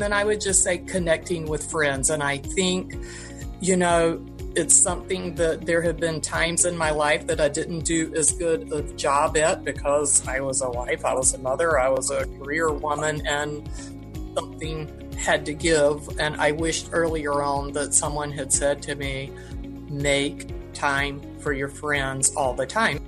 And 0.00 0.14
then 0.14 0.18
I 0.18 0.24
would 0.24 0.40
just 0.40 0.62
say 0.62 0.78
connecting 0.78 1.46
with 1.46 1.70
friends. 1.70 2.08
And 2.08 2.22
I 2.22 2.38
think, 2.38 2.94
you 3.60 3.76
know, 3.76 4.24
it's 4.56 4.74
something 4.74 5.34
that 5.34 5.66
there 5.66 5.82
have 5.82 5.98
been 6.00 6.22
times 6.22 6.64
in 6.64 6.74
my 6.74 6.88
life 6.88 7.26
that 7.26 7.38
I 7.38 7.50
didn't 7.50 7.80
do 7.80 8.10
as 8.14 8.32
good 8.32 8.72
a 8.72 8.80
job 8.94 9.36
at 9.36 9.62
because 9.62 10.26
I 10.26 10.40
was 10.40 10.62
a 10.62 10.70
wife, 10.70 11.04
I 11.04 11.12
was 11.12 11.34
a 11.34 11.38
mother, 11.38 11.78
I 11.78 11.90
was 11.90 12.10
a 12.10 12.24
career 12.38 12.72
woman, 12.72 13.26
and 13.26 13.68
something 14.34 15.12
had 15.18 15.44
to 15.44 15.52
give. 15.52 16.18
And 16.18 16.34
I 16.40 16.52
wished 16.52 16.88
earlier 16.92 17.42
on 17.42 17.72
that 17.72 17.92
someone 17.92 18.32
had 18.32 18.54
said 18.54 18.80
to 18.84 18.94
me, 18.94 19.30
make 19.90 20.50
time 20.72 21.20
for 21.40 21.52
your 21.52 21.68
friends 21.68 22.34
all 22.36 22.54
the 22.54 22.66
time. 22.66 23.00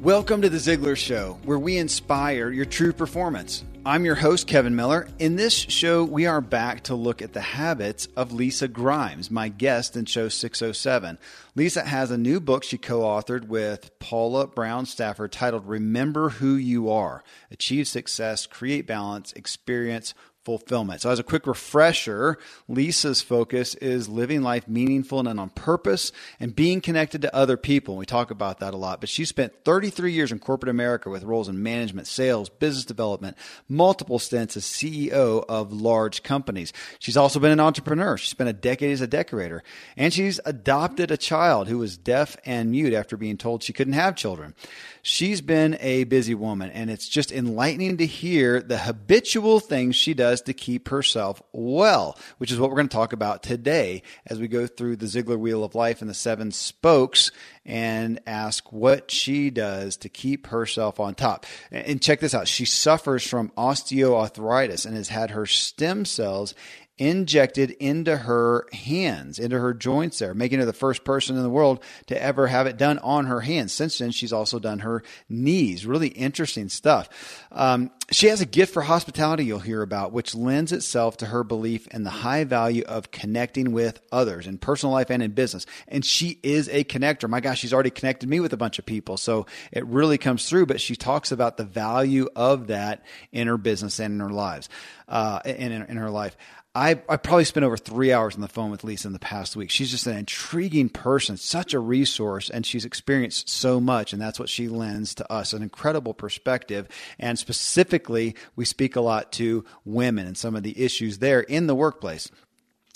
Welcome 0.00 0.42
to 0.42 0.48
the 0.48 0.58
Ziglar 0.58 0.96
Show, 0.96 1.40
where 1.42 1.58
we 1.58 1.76
inspire 1.76 2.52
your 2.52 2.66
true 2.66 2.92
performance. 2.92 3.64
I'm 3.86 4.04
your 4.04 4.14
host, 4.14 4.46
Kevin 4.46 4.76
Miller. 4.76 5.08
In 5.18 5.36
this 5.36 5.54
show, 5.54 6.04
we 6.04 6.26
are 6.26 6.42
back 6.42 6.82
to 6.82 6.94
look 6.94 7.22
at 7.22 7.32
the 7.32 7.40
habits 7.40 8.08
of 8.14 8.30
Lisa 8.30 8.68
Grimes, 8.68 9.30
my 9.30 9.48
guest 9.48 9.96
in 9.96 10.04
show 10.04 10.28
607. 10.28 11.16
Lisa 11.54 11.82
has 11.86 12.10
a 12.10 12.18
new 12.18 12.40
book 12.40 12.62
she 12.62 12.76
co 12.76 13.00
authored 13.00 13.48
with 13.48 13.98
Paula 13.98 14.46
Brown 14.48 14.84
Stafford 14.84 15.32
titled 15.32 15.66
Remember 15.66 16.28
Who 16.28 16.56
You 16.56 16.90
Are 16.90 17.24
Achieve 17.50 17.88
Success, 17.88 18.46
Create 18.46 18.86
Balance, 18.86 19.32
Experience 19.32 20.12
fulfillment. 20.44 21.02
So, 21.02 21.10
as 21.10 21.18
a 21.18 21.22
quick 21.24 21.46
refresher, 21.46 22.38
Lisa's 22.68 23.20
focus 23.20 23.74
is 23.76 24.08
living 24.08 24.42
life 24.42 24.66
meaningful 24.66 25.26
and 25.26 25.40
on 25.40 25.50
purpose 25.50 26.12
and 26.38 26.54
being 26.54 26.80
connected 26.80 27.22
to 27.22 27.34
other 27.34 27.56
people. 27.56 27.96
We 27.96 28.06
talk 28.06 28.30
about 28.30 28.60
that 28.60 28.74
a 28.74 28.76
lot. 28.76 29.00
But 29.00 29.08
she 29.08 29.24
spent 29.24 29.64
33 29.64 30.12
years 30.12 30.32
in 30.32 30.38
corporate 30.38 30.70
America 30.70 31.10
with 31.10 31.24
roles 31.24 31.48
in 31.48 31.62
management, 31.62 32.06
sales, 32.06 32.48
business 32.48 32.84
development, 32.84 33.36
multiple 33.68 34.18
stints 34.18 34.56
as 34.56 34.64
CEO 34.64 35.44
of 35.48 35.72
large 35.72 36.22
companies. 36.22 36.72
She's 36.98 37.16
also 37.16 37.38
been 37.38 37.52
an 37.52 37.60
entrepreneur. 37.60 38.16
She 38.16 38.28
spent 38.28 38.50
a 38.50 38.54
decade 38.54 38.92
as 38.92 39.00
a 39.00 39.06
decorator. 39.06 39.62
And 39.96 40.12
she's 40.12 40.40
adopted 40.44 41.10
a 41.10 41.16
child 41.16 41.68
who 41.68 41.78
was 41.78 41.96
deaf 41.96 42.36
and 42.44 42.70
mute 42.70 42.94
after 42.94 43.16
being 43.16 43.36
told 43.36 43.62
she 43.62 43.72
couldn't 43.72 43.92
have 43.94 44.16
children. 44.16 44.54
She's 45.02 45.40
been 45.40 45.78
a 45.80 46.04
busy 46.04 46.34
woman, 46.34 46.70
and 46.70 46.90
it's 46.90 47.08
just 47.08 47.32
enlightening 47.32 47.96
to 47.98 48.06
hear 48.06 48.60
the 48.60 48.76
habitual 48.76 49.58
things 49.58 49.96
she 49.96 50.12
does 50.12 50.29
to 50.42 50.52
keep 50.52 50.88
herself 50.88 51.42
well, 51.52 52.18
which 52.38 52.50
is 52.52 52.58
what 52.58 52.70
we're 52.70 52.76
going 52.76 52.88
to 52.88 52.96
talk 52.96 53.12
about 53.12 53.42
today 53.42 54.02
as 54.26 54.38
we 54.38 54.48
go 54.48 54.66
through 54.66 54.96
the 54.96 55.06
Ziglar 55.06 55.38
Wheel 55.38 55.64
of 55.64 55.74
Life 55.74 56.00
and 56.00 56.10
the 56.10 56.14
seven 56.14 56.52
spokes 56.52 57.30
and 57.66 58.20
ask 58.26 58.72
what 58.72 59.10
she 59.10 59.50
does 59.50 59.96
to 59.98 60.08
keep 60.08 60.48
herself 60.48 61.00
on 61.00 61.14
top. 61.14 61.46
And 61.70 62.00
check 62.00 62.20
this 62.20 62.34
out 62.34 62.48
she 62.48 62.64
suffers 62.64 63.26
from 63.26 63.50
osteoarthritis 63.50 64.86
and 64.86 64.96
has 64.96 65.08
had 65.08 65.30
her 65.30 65.46
stem 65.46 66.04
cells 66.04 66.54
injected 67.00 67.70
into 67.70 68.14
her 68.14 68.66
hands, 68.74 69.38
into 69.38 69.58
her 69.58 69.72
joints 69.72 70.18
there, 70.18 70.34
making 70.34 70.58
her 70.58 70.66
the 70.66 70.72
first 70.74 71.02
person 71.02 71.34
in 71.34 71.42
the 71.42 71.48
world 71.48 71.82
to 72.06 72.22
ever 72.22 72.46
have 72.46 72.66
it 72.66 72.76
done 72.76 72.98
on 72.98 73.24
her 73.24 73.40
hands. 73.40 73.72
Since 73.72 73.98
then, 73.98 74.10
she's 74.10 74.34
also 74.34 74.58
done 74.58 74.80
her 74.80 75.02
knees. 75.26 75.86
Really 75.86 76.08
interesting 76.08 76.68
stuff. 76.68 77.08
Um, 77.50 77.90
she 78.12 78.26
has 78.26 78.40
a 78.40 78.46
gift 78.46 78.74
for 78.74 78.82
hospitality 78.82 79.44
you'll 79.44 79.60
hear 79.60 79.82
about, 79.82 80.12
which 80.12 80.34
lends 80.34 80.72
itself 80.72 81.18
to 81.18 81.26
her 81.26 81.44
belief 81.44 81.86
in 81.88 82.02
the 82.02 82.10
high 82.10 82.44
value 82.44 82.82
of 82.86 83.10
connecting 83.10 83.72
with 83.72 84.00
others 84.10 84.46
in 84.46 84.58
personal 84.58 84.92
life 84.92 85.10
and 85.10 85.22
in 85.22 85.30
business. 85.30 85.64
And 85.86 86.04
she 86.04 86.40
is 86.42 86.68
a 86.68 86.82
connector. 86.84 87.28
My 87.28 87.40
gosh, 87.40 87.60
she's 87.60 87.72
already 87.72 87.90
connected 87.90 88.28
me 88.28 88.40
with 88.40 88.52
a 88.52 88.56
bunch 88.56 88.78
of 88.78 88.86
people. 88.86 89.16
So 89.16 89.46
it 89.70 89.86
really 89.86 90.18
comes 90.18 90.48
through, 90.48 90.66
but 90.66 90.80
she 90.80 90.96
talks 90.96 91.30
about 91.30 91.56
the 91.56 91.64
value 91.64 92.28
of 92.34 92.66
that 92.66 93.04
in 93.30 93.46
her 93.46 93.58
business 93.58 94.00
and 94.00 94.14
in 94.14 94.20
her 94.20 94.30
lives, 94.30 94.68
uh, 95.08 95.40
in, 95.44 95.70
in 95.70 95.96
her 95.96 96.10
life. 96.10 96.36
I, 96.72 97.02
I 97.08 97.16
probably 97.16 97.44
spent 97.46 97.64
over 97.64 97.76
three 97.76 98.12
hours 98.12 98.36
on 98.36 98.42
the 98.42 98.48
phone 98.48 98.70
with 98.70 98.84
Lisa 98.84 99.08
in 99.08 99.12
the 99.12 99.18
past 99.18 99.56
week. 99.56 99.70
She's 99.70 99.90
just 99.90 100.06
an 100.06 100.16
intriguing 100.16 100.88
person, 100.88 101.36
such 101.36 101.74
a 101.74 101.80
resource, 101.80 102.48
and 102.48 102.64
she's 102.64 102.84
experienced 102.84 103.48
so 103.48 103.80
much, 103.80 104.12
and 104.12 104.22
that's 104.22 104.38
what 104.38 104.48
she 104.48 104.68
lends 104.68 105.16
to 105.16 105.32
us 105.32 105.52
an 105.52 105.64
incredible 105.64 106.14
perspective. 106.14 106.86
And 107.18 107.36
specifically, 107.36 107.99
we 108.08 108.64
speak 108.64 108.96
a 108.96 109.00
lot 109.00 109.32
to 109.32 109.64
women 109.84 110.26
and 110.26 110.36
some 110.36 110.56
of 110.56 110.62
the 110.62 110.82
issues 110.82 111.18
there 111.18 111.40
in 111.40 111.66
the 111.66 111.74
workplace. 111.74 112.30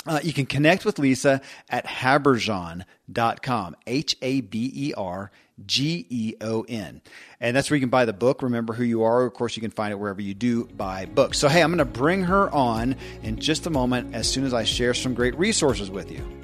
Uh, 0.06 0.20
you 0.22 0.32
can 0.32 0.46
connect 0.46 0.84
with 0.84 0.98
Lisa 0.98 1.40
at 1.70 1.86
habergeon.com, 1.86 3.76
H 3.86 4.16
A 4.20 4.40
B 4.42 4.70
E 4.74 4.94
R 4.94 5.30
G 5.64 6.06
E 6.10 6.34
O 6.40 6.62
N. 6.68 7.00
And 7.40 7.56
that's 7.56 7.70
where 7.70 7.76
you 7.76 7.80
can 7.80 7.90
buy 7.90 8.04
the 8.04 8.12
book, 8.12 8.42
Remember 8.42 8.74
Who 8.74 8.84
You 8.84 9.02
Are. 9.02 9.24
Of 9.24 9.34
course, 9.34 9.56
you 9.56 9.62
can 9.62 9.70
find 9.70 9.92
it 9.92 9.96
wherever 9.96 10.20
you 10.20 10.34
do 10.34 10.66
buy 10.66 11.06
books. 11.06 11.38
So, 11.38 11.48
hey, 11.48 11.62
I'm 11.62 11.70
going 11.70 11.78
to 11.78 11.84
bring 11.84 12.24
her 12.24 12.50
on 12.50 12.96
in 13.22 13.38
just 13.38 13.66
a 13.66 13.70
moment 13.70 14.14
as 14.14 14.28
soon 14.28 14.44
as 14.44 14.52
I 14.52 14.64
share 14.64 14.92
some 14.94 15.14
great 15.14 15.36
resources 15.38 15.90
with 15.90 16.10
you. 16.10 16.43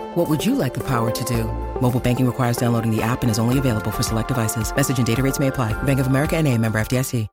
What 0.15 0.29
would 0.29 0.45
you 0.45 0.55
like 0.55 0.73
the 0.73 0.85
power 0.85 1.09
to 1.09 1.23
do? 1.23 1.45
Mobile 1.81 1.99
banking 1.99 2.25
requires 2.25 2.57
downloading 2.57 2.93
the 2.93 3.01
app 3.01 3.21
and 3.21 3.31
is 3.31 3.39
only 3.39 3.57
available 3.57 3.91
for 3.91 4.03
select 4.03 4.27
devices. 4.27 4.75
Message 4.75 4.97
and 4.97 5.07
data 5.07 5.21
rates 5.23 5.39
may 5.39 5.47
apply. 5.47 5.73
Bank 5.83 5.99
of 5.99 6.07
America 6.07 6.37
and 6.37 6.47
a 6.47 6.57
member 6.57 6.79
FDIC. 6.79 7.27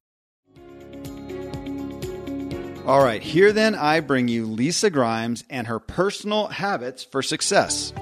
All 2.87 3.05
right, 3.05 3.23
here 3.23 3.53
then 3.53 3.75
I 3.75 4.01
bring 4.01 4.29
you 4.29 4.47
Lisa 4.47 4.89
Grimes 4.89 5.45
and 5.51 5.67
her 5.67 5.79
personal 5.79 6.47
habits 6.47 7.05
for 7.05 7.21
success. 7.21 7.93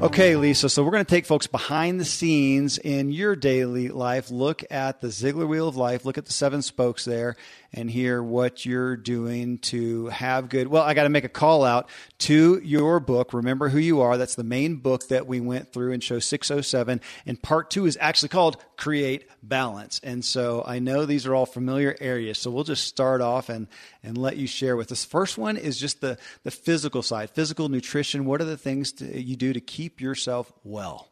Okay, 0.00 0.36
Lisa. 0.36 0.68
So 0.70 0.84
we're 0.84 0.92
going 0.92 1.04
to 1.04 1.10
take 1.10 1.26
folks 1.26 1.48
behind 1.48 1.98
the 1.98 2.04
scenes 2.04 2.78
in 2.78 3.10
your 3.10 3.34
daily 3.34 3.88
life, 3.88 4.30
look 4.30 4.62
at 4.70 5.00
the 5.00 5.08
Ziglar 5.08 5.48
Wheel 5.48 5.66
of 5.66 5.76
Life, 5.76 6.04
look 6.04 6.16
at 6.16 6.24
the 6.24 6.32
seven 6.32 6.62
spokes 6.62 7.04
there, 7.04 7.36
and 7.72 7.90
hear 7.90 8.22
what 8.22 8.64
you're 8.64 8.96
doing 8.96 9.58
to 9.58 10.06
have 10.06 10.48
good. 10.48 10.68
Well, 10.68 10.82
I 10.82 10.94
got 10.94 11.02
to 11.02 11.10
make 11.10 11.24
a 11.24 11.28
call 11.28 11.64
out 11.64 11.88
to 12.18 12.60
your 12.64 12.98
book, 12.98 13.34
Remember 13.34 13.68
Who 13.68 13.78
You 13.78 14.00
Are. 14.00 14.16
That's 14.16 14.36
the 14.36 14.44
main 14.44 14.76
book 14.76 15.08
that 15.08 15.26
we 15.26 15.40
went 15.40 15.72
through 15.72 15.92
in 15.92 16.00
show 16.00 16.18
607. 16.18 17.00
And 17.26 17.42
part 17.42 17.70
two 17.70 17.84
is 17.86 17.98
actually 18.00 18.30
called 18.30 18.56
Create 18.76 19.28
Balance. 19.42 20.00
And 20.02 20.24
so 20.24 20.64
I 20.66 20.78
know 20.78 21.04
these 21.04 21.26
are 21.26 21.34
all 21.34 21.46
familiar 21.46 21.94
areas. 22.00 22.38
So 22.38 22.50
we'll 22.50 22.64
just 22.64 22.86
start 22.86 23.20
off 23.20 23.50
and, 23.50 23.68
and 24.02 24.16
let 24.16 24.36
you 24.36 24.46
share 24.46 24.76
with 24.76 24.90
us. 24.90 25.04
First 25.04 25.36
one 25.36 25.56
is 25.56 25.78
just 25.78 26.00
the, 26.00 26.18
the 26.44 26.50
physical 26.50 27.02
side, 27.02 27.30
physical 27.30 27.68
nutrition. 27.68 28.24
What 28.24 28.40
are 28.40 28.46
the 28.46 28.56
things 28.56 28.92
to, 28.92 29.20
you 29.20 29.36
do 29.36 29.52
to 29.52 29.60
keep 29.60 30.00
yourself 30.00 30.52
well? 30.64 31.10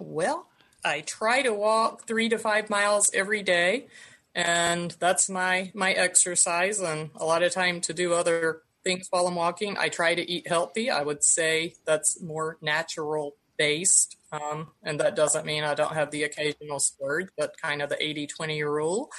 Well, 0.00 0.48
I 0.84 1.00
try 1.00 1.42
to 1.42 1.54
walk 1.54 2.06
three 2.06 2.28
to 2.28 2.38
five 2.38 2.68
miles 2.68 3.10
every 3.14 3.42
day. 3.42 3.86
And 4.34 4.90
that's 4.98 5.30
my 5.30 5.70
my 5.74 5.92
exercise. 5.92 6.80
And 6.80 7.10
a 7.16 7.24
lot 7.24 7.42
of 7.42 7.52
time 7.52 7.80
to 7.82 7.94
do 7.94 8.14
other 8.14 8.62
things 8.82 9.06
while 9.08 9.26
i'm 9.26 9.34
walking 9.34 9.78
i 9.78 9.88
try 9.88 10.14
to 10.14 10.30
eat 10.30 10.48
healthy. 10.48 10.90
I 10.90 11.02
would 11.02 11.24
say 11.24 11.74
that's 11.86 12.20
more 12.22 12.58
natural 12.60 13.36
based. 13.56 14.16
Um, 14.32 14.72
and 14.82 14.98
that 15.00 15.14
doesn't 15.14 15.46
mean 15.46 15.62
i 15.64 15.74
don't 15.74 15.94
have 15.94 16.10
the 16.10 16.24
occasional 16.24 16.80
splurge 16.80 17.28
but 17.38 17.54
kind 17.60 17.82
of 17.82 17.88
the 17.88 18.02
80 18.02 18.26
20 18.26 18.62
rule. 18.64 19.10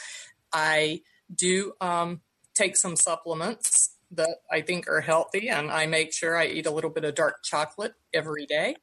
I 0.54 1.02
do 1.34 1.74
um, 1.82 2.22
take 2.54 2.78
some 2.78 2.96
supplements 2.96 3.96
that 4.12 4.38
i 4.52 4.62
think 4.62 4.88
are 4.88 5.02
healthy 5.02 5.50
and 5.50 5.72
i 5.72 5.88
make 5.88 6.14
sure 6.14 6.38
i 6.38 6.46
eat 6.46 6.68
a 6.68 6.72
little 6.72 6.92
bit 6.92 7.04
of 7.04 7.16
dark 7.16 7.44
chocolate 7.44 7.94
every 8.14 8.46
day. 8.46 8.76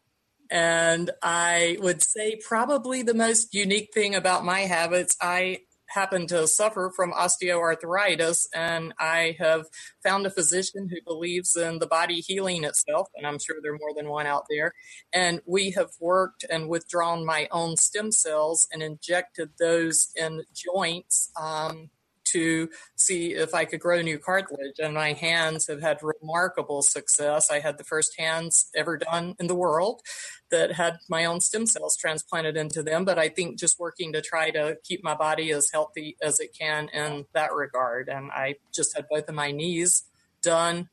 And 0.50 1.10
I 1.22 1.78
would 1.80 2.02
say 2.02 2.36
probably 2.36 3.02
the 3.02 3.14
most 3.14 3.54
unique 3.54 3.90
thing 3.94 4.14
about 4.14 4.44
my 4.44 4.60
habits, 4.60 5.16
I 5.18 5.60
happen 5.92 6.26
to 6.28 6.46
suffer 6.46 6.92
from 6.94 7.12
osteoarthritis, 7.12 8.46
and 8.54 8.94
I 8.98 9.36
have 9.38 9.66
found 10.02 10.26
a 10.26 10.30
physician 10.30 10.88
who 10.88 10.96
believes 11.04 11.56
in 11.56 11.78
the 11.78 11.86
body 11.86 12.20
healing 12.20 12.64
itself, 12.64 13.08
and 13.16 13.26
I'm 13.26 13.38
sure 13.38 13.56
there 13.62 13.74
are 13.74 13.78
more 13.78 13.94
than 13.94 14.08
one 14.08 14.26
out 14.26 14.44
there. 14.48 14.72
And 15.12 15.40
we 15.46 15.70
have 15.72 15.90
worked 16.00 16.44
and 16.48 16.68
withdrawn 16.68 17.24
my 17.24 17.48
own 17.50 17.76
stem 17.76 18.12
cells 18.12 18.66
and 18.72 18.82
injected 18.82 19.50
those 19.58 20.08
in 20.16 20.44
joints. 20.54 21.30
Um, 21.40 21.90
to 22.32 22.68
see 22.96 23.34
if 23.34 23.54
I 23.54 23.64
could 23.64 23.80
grow 23.80 24.00
new 24.02 24.18
cartilage. 24.18 24.78
And 24.78 24.94
my 24.94 25.12
hands 25.12 25.66
have 25.66 25.80
had 25.80 25.98
remarkable 26.02 26.82
success. 26.82 27.50
I 27.50 27.60
had 27.60 27.78
the 27.78 27.84
first 27.84 28.18
hands 28.18 28.70
ever 28.74 28.96
done 28.96 29.34
in 29.38 29.46
the 29.46 29.54
world 29.54 30.02
that 30.50 30.72
had 30.72 30.98
my 31.08 31.24
own 31.24 31.40
stem 31.40 31.66
cells 31.66 31.96
transplanted 31.96 32.56
into 32.56 32.82
them. 32.82 33.04
But 33.04 33.18
I 33.18 33.28
think 33.28 33.58
just 33.58 33.80
working 33.80 34.12
to 34.12 34.20
try 34.20 34.50
to 34.50 34.76
keep 34.84 35.02
my 35.02 35.14
body 35.14 35.50
as 35.52 35.68
healthy 35.72 36.16
as 36.22 36.40
it 36.40 36.56
can 36.58 36.88
in 36.90 37.26
that 37.32 37.52
regard. 37.52 38.08
And 38.08 38.30
I 38.30 38.56
just 38.72 38.94
had 38.94 39.06
both 39.08 39.28
of 39.28 39.34
my 39.34 39.50
knees 39.50 40.04
done 40.42 40.88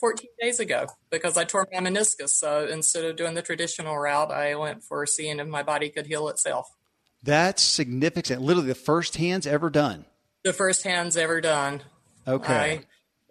14 0.00 0.30
days 0.40 0.60
ago 0.60 0.86
because 1.10 1.36
I 1.36 1.44
tore 1.44 1.66
my 1.72 1.80
meniscus. 1.80 2.30
So 2.30 2.66
instead 2.66 3.04
of 3.04 3.16
doing 3.16 3.34
the 3.34 3.42
traditional 3.42 3.98
route, 3.98 4.30
I 4.30 4.54
went 4.54 4.84
for 4.84 5.04
seeing 5.06 5.40
if 5.40 5.48
my 5.48 5.62
body 5.62 5.88
could 5.88 6.06
heal 6.06 6.28
itself. 6.28 6.74
That's 7.22 7.62
significant. 7.62 8.42
Literally 8.42 8.68
the 8.68 8.74
first 8.76 9.16
hands 9.16 9.46
ever 9.46 9.70
done. 9.70 10.04
The 10.48 10.54
first 10.54 10.82
hands 10.82 11.18
ever 11.18 11.42
done. 11.42 11.82
Okay. 12.26 12.54
I, 12.54 12.80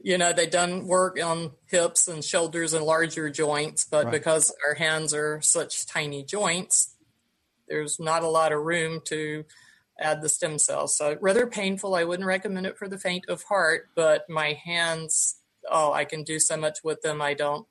you 0.03 0.19
know, 0.19 0.33
they 0.33 0.45
done 0.45 0.85
work 0.85 1.19
on 1.19 1.49
hips 1.65 2.07
and 2.07 2.23
shoulders 2.23 2.75
and 2.75 2.85
larger 2.85 3.31
joints, 3.31 3.85
but 3.85 4.05
right. 4.05 4.11
because 4.11 4.53
our 4.67 4.75
hands 4.75 5.15
are 5.15 5.41
such 5.41 5.87
tiny 5.87 6.23
joints, 6.23 6.95
there's 7.67 7.99
not 7.99 8.21
a 8.21 8.27
lot 8.29 8.51
of 8.51 8.61
room 8.61 9.01
to 9.05 9.45
add 9.99 10.21
the 10.21 10.29
stem 10.29 10.59
cells. 10.59 10.95
So 10.95 11.17
rather 11.19 11.47
painful. 11.47 11.95
I 11.95 12.03
wouldn't 12.03 12.27
recommend 12.27 12.67
it 12.67 12.77
for 12.77 12.87
the 12.87 12.99
faint 12.99 13.25
of 13.29 13.41
heart, 13.41 13.89
but 13.95 14.29
my 14.29 14.53
hands, 14.63 15.37
oh, 15.71 15.91
I 15.91 16.05
can 16.05 16.23
do 16.23 16.39
so 16.39 16.55
much 16.55 16.83
with 16.83 17.01
them. 17.01 17.19
I 17.19 17.33
don't, 17.33 17.65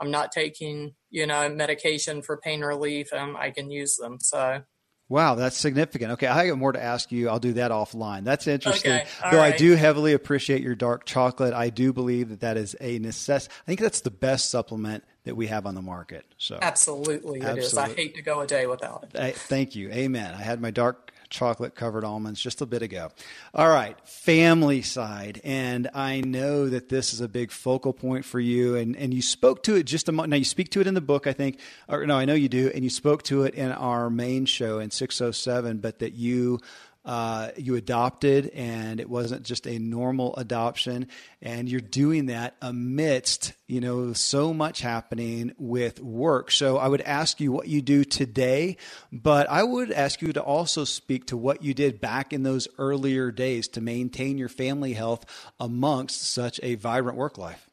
I'm 0.00 0.10
not 0.10 0.32
taking, 0.32 0.96
you 1.08 1.24
know, 1.24 1.48
medication 1.48 2.20
for 2.20 2.36
pain 2.36 2.62
relief. 2.62 3.12
and 3.12 3.36
I 3.36 3.52
can 3.52 3.70
use 3.70 3.94
them. 3.94 4.18
So 4.18 4.64
Wow, 5.10 5.36
that's 5.36 5.56
significant. 5.56 6.12
Okay, 6.12 6.26
I 6.26 6.46
have 6.46 6.58
more 6.58 6.72
to 6.72 6.82
ask 6.82 7.10
you. 7.10 7.30
I'll 7.30 7.38
do 7.38 7.54
that 7.54 7.70
offline. 7.70 8.24
That's 8.24 8.46
interesting. 8.46 8.92
Okay. 8.92 9.06
Though 9.30 9.38
right. 9.38 9.54
I 9.54 9.56
do 9.56 9.74
heavily 9.74 10.12
appreciate 10.12 10.62
your 10.62 10.74
dark 10.74 11.06
chocolate. 11.06 11.54
I 11.54 11.70
do 11.70 11.94
believe 11.94 12.28
that 12.28 12.40
that 12.40 12.58
is 12.58 12.76
a 12.80 12.98
necessity. 12.98 13.54
I 13.62 13.64
think 13.66 13.80
that's 13.80 14.00
the 14.02 14.10
best 14.10 14.50
supplement 14.50 15.04
that 15.24 15.34
we 15.34 15.46
have 15.46 15.64
on 15.64 15.74
the 15.74 15.82
market. 15.82 16.26
So 16.36 16.58
absolutely, 16.60 17.40
absolutely. 17.40 17.60
it 17.60 17.64
is. 17.64 17.76
I 17.78 17.88
hate 17.88 18.14
to 18.16 18.22
go 18.22 18.40
a 18.40 18.46
day 18.46 18.66
without 18.66 19.04
it. 19.04 19.18
I, 19.18 19.30
thank 19.30 19.74
you. 19.74 19.90
Amen. 19.90 20.34
I 20.34 20.42
had 20.42 20.60
my 20.60 20.70
dark 20.70 21.12
chocolate 21.30 21.74
covered 21.74 22.04
almonds 22.04 22.40
just 22.40 22.60
a 22.60 22.66
bit 22.66 22.82
ago. 22.82 23.10
All 23.54 23.68
right, 23.68 23.96
family 24.08 24.82
side. 24.82 25.40
And 25.44 25.88
I 25.94 26.20
know 26.20 26.68
that 26.68 26.88
this 26.88 27.12
is 27.12 27.20
a 27.20 27.28
big 27.28 27.50
focal 27.50 27.92
point 27.92 28.24
for 28.24 28.40
you. 28.40 28.76
And, 28.76 28.96
and 28.96 29.12
you 29.12 29.22
spoke 29.22 29.62
to 29.64 29.76
it 29.76 29.84
just 29.84 30.08
a 30.08 30.12
moment. 30.12 30.30
Now, 30.30 30.36
you 30.36 30.44
speak 30.44 30.70
to 30.70 30.80
it 30.80 30.86
in 30.86 30.94
the 30.94 31.00
book, 31.00 31.26
I 31.26 31.32
think. 31.32 31.58
Or 31.88 32.06
no, 32.06 32.16
I 32.16 32.24
know 32.24 32.34
you 32.34 32.48
do. 32.48 32.70
And 32.74 32.84
you 32.84 32.90
spoke 32.90 33.22
to 33.24 33.44
it 33.44 33.54
in 33.54 33.70
our 33.72 34.10
main 34.10 34.46
show 34.46 34.78
in 34.78 34.90
607, 34.90 35.78
but 35.78 35.98
that 36.00 36.14
you 36.14 36.60
uh, 37.08 37.52
you 37.56 37.74
adopted 37.74 38.50
and 38.50 39.00
it 39.00 39.08
wasn't 39.08 39.42
just 39.42 39.66
a 39.66 39.78
normal 39.78 40.36
adoption 40.36 41.08
and 41.40 41.66
you're 41.66 41.80
doing 41.80 42.26
that 42.26 42.54
amidst 42.60 43.54
you 43.66 43.80
know 43.80 44.12
so 44.12 44.52
much 44.52 44.82
happening 44.82 45.54
with 45.56 46.00
work. 46.00 46.50
So 46.50 46.76
i 46.76 46.86
would 46.86 47.00
ask 47.00 47.40
you 47.40 47.50
what 47.50 47.66
you 47.66 47.80
do 47.80 48.04
today 48.04 48.76
but 49.10 49.48
i 49.48 49.62
would 49.62 49.90
ask 49.90 50.20
you 50.20 50.34
to 50.34 50.42
also 50.42 50.84
speak 50.84 51.28
to 51.28 51.36
what 51.38 51.62
you 51.62 51.72
did 51.72 51.98
back 51.98 52.34
in 52.34 52.42
those 52.42 52.68
earlier 52.76 53.30
days 53.30 53.68
to 53.68 53.80
maintain 53.80 54.36
your 54.36 54.50
family 54.50 54.92
health 54.92 55.24
amongst 55.58 56.20
such 56.20 56.60
a 56.62 56.74
vibrant 56.74 57.16
work 57.16 57.38
life 57.38 57.67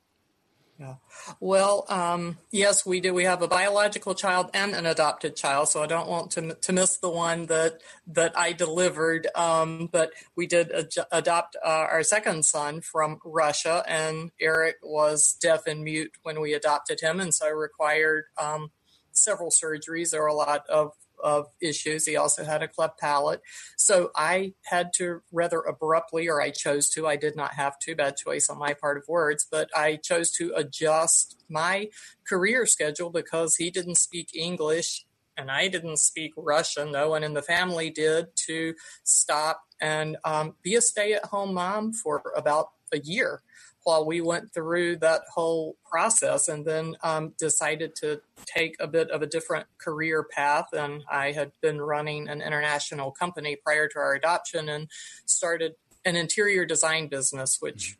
yeah. 0.79 0.95
Well, 1.39 1.85
um, 1.87 2.37
yes, 2.51 2.85
we 2.85 2.99
do. 2.99 3.13
We 3.13 3.23
have 3.23 3.41
a 3.41 3.47
biological 3.47 4.13
child 4.13 4.49
and 4.53 4.75
an 4.75 4.85
adopted 4.85 5.35
child, 5.37 5.69
so 5.69 5.81
I 5.81 5.87
don't 5.87 6.09
want 6.09 6.31
to 6.31 6.53
to 6.53 6.73
miss 6.73 6.97
the 6.97 7.09
one 7.09 7.45
that 7.45 7.81
that 8.07 8.37
I 8.37 8.51
delivered. 8.51 9.27
Um, 9.35 9.87
but 9.89 10.11
we 10.35 10.47
did 10.47 10.71
ad- 10.71 11.05
adopt 11.13 11.55
uh, 11.63 11.87
our 11.89 12.03
second 12.03 12.43
son 12.43 12.81
from 12.81 13.19
Russia, 13.23 13.85
and 13.87 14.31
Eric 14.41 14.75
was 14.83 15.37
deaf 15.41 15.65
and 15.65 15.81
mute 15.81 16.11
when 16.23 16.41
we 16.41 16.53
adopted 16.53 16.99
him, 16.99 17.21
and 17.21 17.33
so 17.33 17.49
required 17.49 18.25
um, 18.41 18.71
several 19.13 19.51
surgeries. 19.51 20.09
There 20.09 20.21
were 20.21 20.27
a 20.27 20.33
lot 20.33 20.67
of 20.67 20.91
of 21.25 21.47
issues. 21.59 22.05
He 22.05 22.15
also 22.15 22.45
had 22.45 22.61
a 22.61 22.67
cleft 22.67 22.99
palate. 22.99 23.41
So 23.75 24.11
I 24.15 24.53
had 24.65 24.91
to 24.97 25.21
rather 25.31 25.59
abruptly, 25.59 26.29
or 26.29 26.39
I 26.39 26.51
chose 26.51 26.87
to, 26.91 27.07
I 27.07 27.15
did 27.15 27.35
not 27.35 27.55
have 27.55 27.79
to, 27.79 27.95
bad 27.95 28.15
choice 28.15 28.47
on 28.47 28.59
my 28.59 28.73
part 28.73 28.97
of 28.97 29.03
words, 29.09 29.45
but 29.49 29.69
I 29.75 29.97
chose 29.97 30.31
to 30.33 30.53
adjust 30.55 31.43
my 31.49 31.89
career 32.27 32.65
schedule 32.67 33.09
because 33.09 33.55
he 33.55 33.71
didn't 33.71 33.95
speak 33.95 34.29
English 34.35 35.05
and 35.35 35.49
I 35.51 35.67
didn't 35.67 35.97
speak 35.97 36.33
Russian. 36.37 36.91
No 36.91 37.09
one 37.09 37.23
in 37.23 37.33
the 37.33 37.41
family 37.41 37.89
did 37.89 38.27
to 38.47 38.75
stop 39.03 39.63
and 39.81 40.17
um, 40.23 40.55
be 40.61 40.75
a 40.75 40.81
stay 40.81 41.13
at 41.13 41.25
home 41.25 41.55
mom 41.55 41.91
for 41.91 42.21
about 42.37 42.69
a 42.93 42.99
year 42.99 43.41
while 43.85 44.03
we 44.03 44.19
went 44.19 44.51
through 44.51 44.97
that 44.97 45.21
whole 45.33 45.77
process 45.89 46.47
and 46.47 46.65
then 46.65 46.95
um, 47.03 47.33
decided 47.37 47.95
to 47.95 48.19
take 48.45 48.75
a 48.79 48.87
bit 48.87 49.09
of 49.11 49.21
a 49.21 49.27
different 49.27 49.67
career 49.77 50.23
path. 50.23 50.65
And 50.73 51.03
I 51.09 51.31
had 51.31 51.51
been 51.61 51.79
running 51.79 52.27
an 52.27 52.41
international 52.41 53.11
company 53.11 53.55
prior 53.55 53.87
to 53.89 53.99
our 53.99 54.15
adoption 54.15 54.69
and 54.69 54.89
started 55.25 55.75
an 56.03 56.15
interior 56.15 56.65
design 56.65 57.07
business, 57.07 57.57
which 57.59 57.97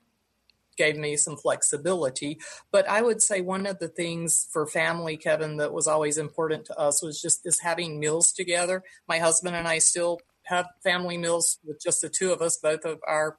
gave 0.76 0.98
me 0.98 1.16
some 1.18 1.38
flexibility. 1.38 2.40
But 2.72 2.90
I 2.90 3.04
would 3.04 3.22
say 3.22 3.42
one 3.42 3.68
of 3.68 3.78
the 3.78 3.88
things 3.88 4.48
for 4.52 4.66
family, 4.66 5.18
Kevin, 5.18 5.58
that 5.58 5.72
was 5.72 5.88
always 5.88 6.18
important 6.18 6.66
to 6.66 6.80
us 6.80 7.04
was 7.04 7.22
just 7.22 7.44
this 7.44 7.60
having 7.60 8.00
meals 8.00 8.32
together. 8.32 8.84
My 9.08 9.20
husband 9.20 9.56
and 9.56 9.68
I 9.68 9.78
still 9.78 10.20
have 10.44 10.68
family 10.84 11.18
meals 11.18 11.60
with 11.64 11.80
just 11.82 12.02
the 12.02 12.10
two 12.10 12.32
of 12.32 12.42
us. 12.42 12.58
Both 12.58 12.86
of 12.86 13.00
our 13.08 13.38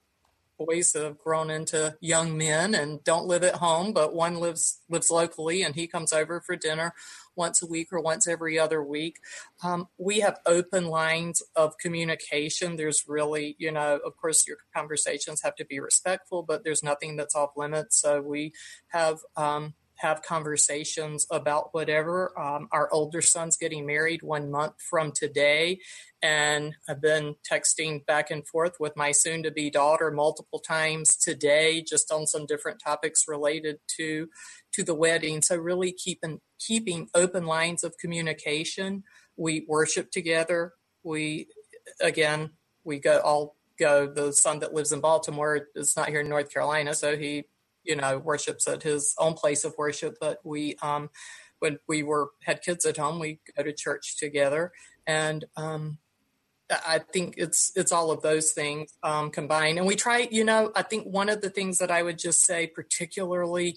boys 0.59 0.93
have 0.95 1.19
grown 1.19 1.51
into 1.51 1.97
young 2.01 2.37
men 2.37 2.75
and 2.75 3.03
don't 3.05 3.27
live 3.27 3.43
at 3.43 3.57
home, 3.57 3.93
but 3.93 4.15
one 4.15 4.37
lives 4.37 4.81
lives 4.89 5.11
locally 5.11 5.63
and 5.63 5.75
he 5.75 5.87
comes 5.87 6.13
over 6.13 6.41
for 6.41 6.57
dinner 6.57 6.93
once 7.37 7.63
a 7.63 7.67
week 7.67 7.89
or 7.93 8.01
once 8.01 8.27
every 8.27 8.59
other 8.59 8.83
week. 8.83 9.19
Um, 9.63 9.89
we 9.99 10.21
have 10.21 10.41
open 10.47 10.87
lines 10.87 11.43
of 11.55 11.79
communication. 11.79 12.77
There's 12.77 13.05
really, 13.07 13.57
you 13.59 13.71
know, 13.71 14.01
of 14.05 14.17
course, 14.17 14.47
your 14.47 14.57
conversations 14.75 15.43
have 15.43 15.55
to 15.57 15.65
be 15.65 15.79
respectful, 15.79 16.43
but 16.43 16.65
there's 16.65 16.83
nothing 16.83 17.17
that's 17.17 17.35
off 17.35 17.51
limits. 17.57 18.01
So 18.01 18.23
we 18.23 18.53
have 18.89 19.19
um, 19.37 19.75
have 19.99 20.23
conversations 20.23 21.27
about 21.31 21.69
whatever. 21.73 22.39
Um, 22.39 22.69
our 22.73 22.93
older 22.93 23.23
son's 23.23 23.57
getting 23.57 23.87
married 23.87 24.23
one 24.23 24.51
month 24.51 24.75
from 24.79 25.13
today, 25.13 25.81
and 26.23 26.75
I've 26.89 27.01
been 27.01 27.37
texting 27.51 28.05
back 28.07 28.31
and 28.31 28.47
forth 28.47 28.77
with 28.79 28.97
my 28.97 29.13
soon 29.13 29.43
to 29.43 29.51
be 29.51 29.71
daughter 29.71 30.11
multiple 30.11 30.59
times 30.59 31.17
today, 31.17 31.83
just 31.83 32.13
on 32.13 32.27
some 32.27 32.47
different 32.47 32.81
topics 32.85 33.25
related 33.29 33.79
to 33.97 34.29
to 34.73 34.83
the 34.83 34.95
wedding. 34.95 35.43
So 35.43 35.57
really 35.57 35.93
keeping 35.93 36.41
keeping 36.59 37.09
open 37.15 37.47
lines 37.47 37.85
of 37.85 37.99
communication. 37.99 39.05
We 39.37 39.65
worship 39.69 40.11
together. 40.11 40.73
We 41.03 41.49
again 42.01 42.51
we 42.85 42.99
go 42.99 43.19
all 43.21 43.57
go. 43.79 44.07
The 44.07 44.33
son 44.33 44.61
that 44.61 44.75
lives 44.75 44.93
in 44.93 45.01
Baltimore 45.01 45.69
is 45.75 45.97
not 45.97 46.09
here 46.09 46.21
in 46.21 46.29
North 46.29 46.53
Carolina, 46.53 46.95
so 46.95 47.17
he 47.17 47.45
you 47.87 47.97
know 47.97 48.19
worships 48.19 48.67
at 48.69 48.83
his 48.83 49.15
own 49.19 49.35
place 49.35 49.65
of 49.65 49.75
worship 49.79 50.17
but 50.21 50.39
we 50.45 50.77
um 50.83 51.11
when 51.59 51.79
we 51.89 52.03
were 52.03 52.31
had 52.45 52.63
kids 52.63 52.85
at 52.85 52.97
home 52.97 53.19
we 53.19 53.41
go 53.57 53.63
to 53.63 53.73
church 53.73 54.17
together 54.19 54.73
and 55.07 55.45
um 55.57 55.99
I 56.69 56.99
think 56.99 57.35
it's 57.37 57.71
it's 57.77 57.93
all 57.93 58.11
of 58.11 58.23
those 58.23 58.53
things 58.53 58.93
um, 59.03 59.31
combined, 59.31 59.79
and 59.79 59.87
we 59.87 59.95
try. 59.95 60.29
You 60.31 60.45
know, 60.45 60.73
I 60.75 60.83
think 60.83 61.07
one 61.07 61.29
of 61.29 61.41
the 61.41 61.51
things 61.51 61.79
that 61.79 61.91
I 61.91 62.03
would 62.03 62.19
just 62.19 62.45
say, 62.45 62.67
particularly 62.67 63.77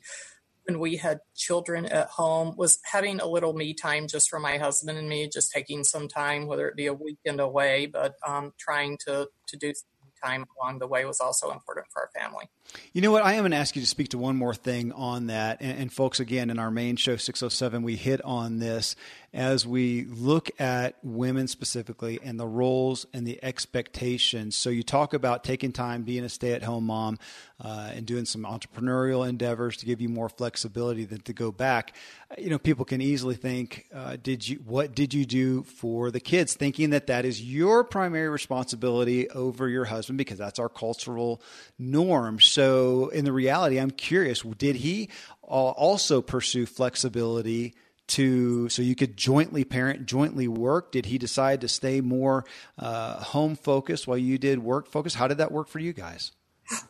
when 0.65 0.79
we 0.79 0.97
had 0.97 1.19
children 1.35 1.85
at 1.85 2.07
home 2.07 2.55
was 2.57 2.79
having 2.83 3.19
a 3.19 3.27
little 3.27 3.53
me 3.53 3.73
time 3.73 4.07
just 4.07 4.29
for 4.29 4.39
my 4.39 4.57
husband 4.57 4.97
and 4.97 5.09
me, 5.09 5.27
just 5.27 5.51
taking 5.51 5.83
some 5.83 6.07
time, 6.07 6.47
whether 6.47 6.67
it 6.67 6.75
be 6.75 6.87
a 6.87 6.93
weekend 6.93 7.39
away, 7.39 7.85
but 7.85 8.15
um, 8.27 8.53
trying 8.57 8.97
to 9.05 9.27
to 9.47 9.57
do 9.57 9.73
time 10.23 10.45
along 10.59 10.79
the 10.79 10.87
way 10.87 11.05
was 11.05 11.19
also 11.19 11.51
important 11.51 11.87
for 11.91 12.01
our 12.01 12.09
family. 12.19 12.45
You 12.93 13.01
know 13.01 13.11
what? 13.11 13.23
I 13.23 13.33
am 13.33 13.41
going 13.41 13.51
to 13.51 13.57
ask 13.57 13.75
you 13.75 13.81
to 13.81 13.87
speak 13.87 14.09
to 14.09 14.17
one 14.17 14.35
more 14.35 14.53
thing 14.53 14.91
on 14.91 15.27
that. 15.27 15.61
And, 15.61 15.79
and, 15.79 15.93
folks, 15.93 16.19
again, 16.19 16.49
in 16.49 16.59
our 16.59 16.71
main 16.71 16.95
show 16.95 17.15
607, 17.15 17.83
we 17.83 17.95
hit 17.95 18.21
on 18.23 18.59
this 18.59 18.95
as 19.33 19.65
we 19.67 20.05
look 20.05 20.49
at 20.59 20.95
women 21.03 21.47
specifically 21.47 22.19
and 22.23 22.39
the 22.39 22.47
roles 22.47 23.05
and 23.13 23.27
the 23.27 23.39
expectations. 23.43 24.55
So 24.55 24.69
you 24.69 24.81
talk 24.81 25.13
about 25.13 25.43
taking 25.43 25.71
time, 25.71 26.03
being 26.03 26.23
a 26.23 26.29
stay 26.29 26.53
at 26.53 26.63
home 26.63 26.85
mom, 26.85 27.19
uh, 27.61 27.91
and 27.93 28.05
doing 28.05 28.25
some 28.25 28.43
entrepreneurial 28.43 29.27
endeavors 29.27 29.77
to 29.77 29.85
give 29.85 30.01
you 30.01 30.09
more 30.09 30.29
flexibility 30.29 31.05
than 31.05 31.21
to 31.21 31.33
go 31.33 31.51
back. 31.51 31.95
You 32.37 32.49
know, 32.49 32.57
people 32.57 32.85
can 32.85 33.01
easily 33.01 33.35
think, 33.35 33.85
uh, 33.93 34.17
did 34.21 34.47
you, 34.47 34.57
what 34.65 34.95
did 34.95 35.13
you 35.13 35.25
do 35.25 35.63
for 35.63 36.09
the 36.09 36.19
kids? 36.19 36.55
Thinking 36.55 36.91
that 36.91 37.07
that 37.07 37.25
is 37.25 37.41
your 37.41 37.83
primary 37.83 38.29
responsibility 38.29 39.29
over 39.29 39.67
your 39.67 39.85
husband 39.85 40.17
because 40.17 40.37
that's 40.37 40.59
our 40.59 40.69
cultural 40.69 41.41
norm. 41.77 42.39
So 42.39 43.09
in 43.09 43.25
the 43.25 43.33
reality, 43.33 43.79
I'm 43.79 43.91
curious, 43.91 44.41
did 44.41 44.77
he 44.77 45.09
also 45.43 46.21
pursue 46.21 46.65
flexibility? 46.65 47.75
To 48.09 48.69
so 48.69 48.81
you 48.81 48.95
could 48.95 49.17
jointly 49.17 49.63
parent, 49.63 50.05
jointly 50.05 50.47
work? 50.47 50.91
Did 50.91 51.05
he 51.05 51.17
decide 51.17 51.61
to 51.61 51.67
stay 51.67 52.01
more 52.01 52.45
uh, 52.77 53.21
home 53.21 53.55
focused 53.55 54.07
while 54.07 54.17
you 54.17 54.37
did 54.37 54.59
work 54.59 54.87
focused? 54.87 55.15
How 55.15 55.27
did 55.27 55.37
that 55.37 55.51
work 55.51 55.67
for 55.67 55.79
you 55.79 55.93
guys? 55.93 56.31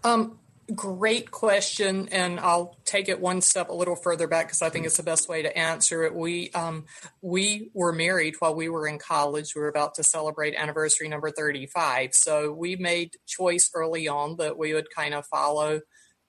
Um, 0.03 0.39
great 0.75 1.31
question, 1.31 2.09
and 2.11 2.39
I'll 2.39 2.77
take 2.85 3.09
it 3.09 3.19
one 3.19 3.41
step 3.41 3.69
a 3.69 3.73
little 3.73 3.95
further 3.95 4.27
back 4.27 4.47
because 4.47 4.61
I 4.61 4.69
think 4.69 4.85
it's 4.85 4.97
the 4.97 5.03
best 5.03 5.29
way 5.29 5.41
to 5.41 5.57
answer 5.57 6.03
it. 6.03 6.13
We 6.13 6.51
um, 6.51 6.85
we 7.21 7.71
were 7.73 7.93
married 7.93 8.35
while 8.39 8.55
we 8.55 8.69
were 8.69 8.87
in 8.87 8.99
college. 8.99 9.55
We 9.55 9.61
were 9.61 9.69
about 9.69 9.95
to 9.95 10.03
celebrate 10.03 10.55
anniversary 10.55 11.07
number 11.07 11.31
thirty 11.31 11.65
five, 11.67 12.13
so 12.13 12.51
we 12.51 12.75
made 12.75 13.15
choice 13.27 13.69
early 13.73 14.07
on 14.07 14.37
that 14.37 14.57
we 14.57 14.73
would 14.73 14.87
kind 14.95 15.13
of 15.13 15.25
follow 15.25 15.81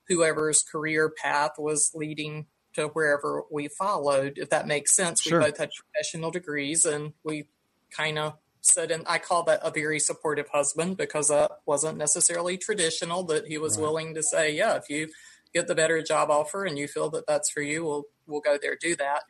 whoever's 0.09 0.63
career 0.63 1.13
path 1.23 1.53
was 1.57 1.93
leading 1.95 2.47
to 2.75 2.89
wherever 2.89 3.43
we 3.51 3.69
followed, 3.69 4.35
if 4.37 4.51
that 4.51 4.67
makes 4.67 4.95
sense. 4.95 5.23
Sure. 5.23 5.41
We 5.41 5.47
both 5.47 5.59
had 5.59 5.71
professional 5.73 6.31
degrees 6.31 6.85
and 6.85 7.13
we 7.25 7.47
kind 7.91 8.19
of 8.19 8.37
said, 8.61 8.91
and 8.91 9.05
I 9.09 9.19
call 9.19 9.43
that 9.45 9.61
a 9.63 9.71
very 9.71 9.99
supportive 9.99 10.49
husband 10.49 10.97
because 10.97 11.29
that 11.29 11.51
wasn't 11.67 11.99
necessarily 11.99 12.59
traditional, 12.59 13.25
that 13.25 13.47
he 13.47 13.59
was 13.59 13.77
right. 13.77 13.83
willing 13.83 14.15
to 14.15 14.23
say, 14.23 14.55
yeah, 14.55 14.77
if 14.77 14.91
you 14.91 15.09
get 15.55 15.67
the 15.67 15.75
better 15.75 16.03
job 16.03 16.31
offer 16.31 16.65
and 16.65 16.79
you 16.79 16.87
feel 16.87 17.11
that 17.11 17.27
that's 17.27 17.51
for 17.51 17.63
you, 17.63 17.85
we'll, 17.85 18.05
we'll 18.27 18.41
go 18.41 18.59
there, 18.61 18.77
do 18.81 18.95
that. 18.97 19.23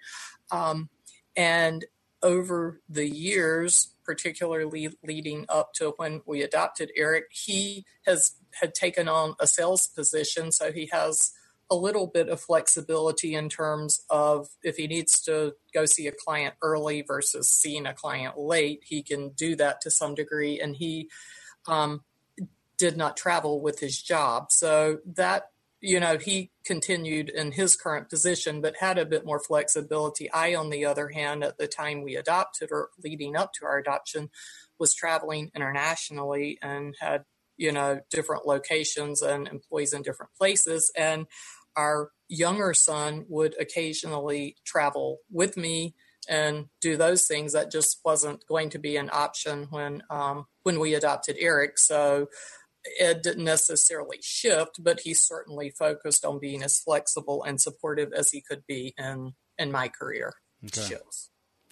Um, 0.51 0.91
and 1.37 1.85
over 2.23 2.81
the 2.89 3.09
years, 3.09 3.95
particularly 4.05 4.89
leading 5.03 5.47
up 5.49 5.73
to 5.75 5.95
when 5.97 6.21
we 6.27 6.43
adopted 6.43 6.91
Eric, 6.97 7.27
he 7.31 7.87
has 8.05 8.33
had 8.61 8.75
taken 8.75 9.09
on 9.09 9.35
a 9.41 9.47
sales 9.47 9.87
position. 9.87 10.53
So 10.53 10.73
he 10.73 10.91
has 10.93 11.33
a 11.71 11.77
little 11.77 12.09
bit 12.09 12.29
of 12.29 12.41
flexibility 12.41 13.35
in 13.35 13.49
terms 13.49 14.05
of 14.11 14.49
if 14.63 14.77
he 14.77 14.89
needs 14.89 15.21
to 15.23 15.55
go 15.73 15.87
see 15.87 16.09
a 16.09 16.13
client 16.13 16.55
early 16.63 17.03
versus 17.03 17.51
seeing 17.51 17.87
a 17.87 17.95
client 17.95 18.37
late, 18.37 18.81
he 18.85 19.03
can 19.03 19.31
do 19.31 19.55
that 19.57 19.81
to 19.83 19.91
some 19.91 20.15
degree. 20.15 20.61
And 20.61 20.75
he 20.75 21.09
um, 21.69 22.03
did 22.77 22.97
not 22.97 23.17
travel 23.17 23.61
with 23.61 23.79
his 23.79 24.03
job. 24.03 24.51
So 24.51 24.99
that, 25.15 25.51
you 25.81 26.01
know, 26.01 26.19
he 26.19 26.51
continued 26.65 27.29
in 27.29 27.53
his 27.53 27.77
current 27.77 28.11
position, 28.11 28.61
but 28.61 28.77
had 28.81 28.99
a 28.99 29.07
bit 29.07 29.25
more 29.25 29.41
flexibility. 29.41 30.31
I, 30.33 30.55
on 30.57 30.71
the 30.71 30.85
other 30.85 31.09
hand, 31.09 31.45
at 31.45 31.57
the 31.57 31.69
time 31.69 32.03
we 32.03 32.17
adopted 32.17 32.71
or 32.73 32.91
leading 33.03 33.37
up 33.37 33.53
to 33.55 33.65
our 33.65 33.79
adoption, 33.79 34.31
was 34.79 34.95
traveling 34.95 35.51
internationally 35.55 36.59
and 36.63 36.97
had 36.99 37.25
you 37.61 37.71
know 37.71 38.01
different 38.11 38.47
locations 38.47 39.21
and 39.21 39.47
employees 39.47 39.93
in 39.93 40.01
different 40.01 40.33
places 40.37 40.91
and 40.97 41.27
our 41.81 42.11
younger 42.29 42.75
son 42.75 43.25
would 43.29 43.55
occasionally 43.59 44.57
travel 44.65 45.19
with 45.31 45.57
me 45.57 45.95
and 46.29 46.67
do 46.81 46.97
those 46.97 47.27
things. 47.27 47.55
That 47.55 47.73
just 47.73 48.01
wasn't 48.05 48.47
going 48.47 48.71
to 48.71 48.79
be 48.79 48.97
an 48.97 49.11
option 49.13 49.67
when 49.71 50.03
um, 50.11 50.47
when 50.63 50.79
we 50.79 50.95
adopted 50.95 51.37
Eric. 51.39 51.79
So 51.79 52.29
Ed 52.99 53.23
didn't 53.23 53.45
necessarily 53.45 54.19
shift, 54.23 54.83
but 54.83 55.01
he 55.01 55.15
certainly 55.15 55.71
focused 55.71 56.25
on 56.25 56.39
being 56.39 56.63
as 56.63 56.79
flexible 56.79 57.43
and 57.43 57.61
supportive 57.61 58.13
as 58.13 58.31
he 58.31 58.43
could 58.43 58.63
be 58.67 58.95
in 58.99 59.33
in 59.59 59.73
my 59.73 59.89
career 59.89 60.35
okay. 60.65 60.83
shows. 60.83 61.31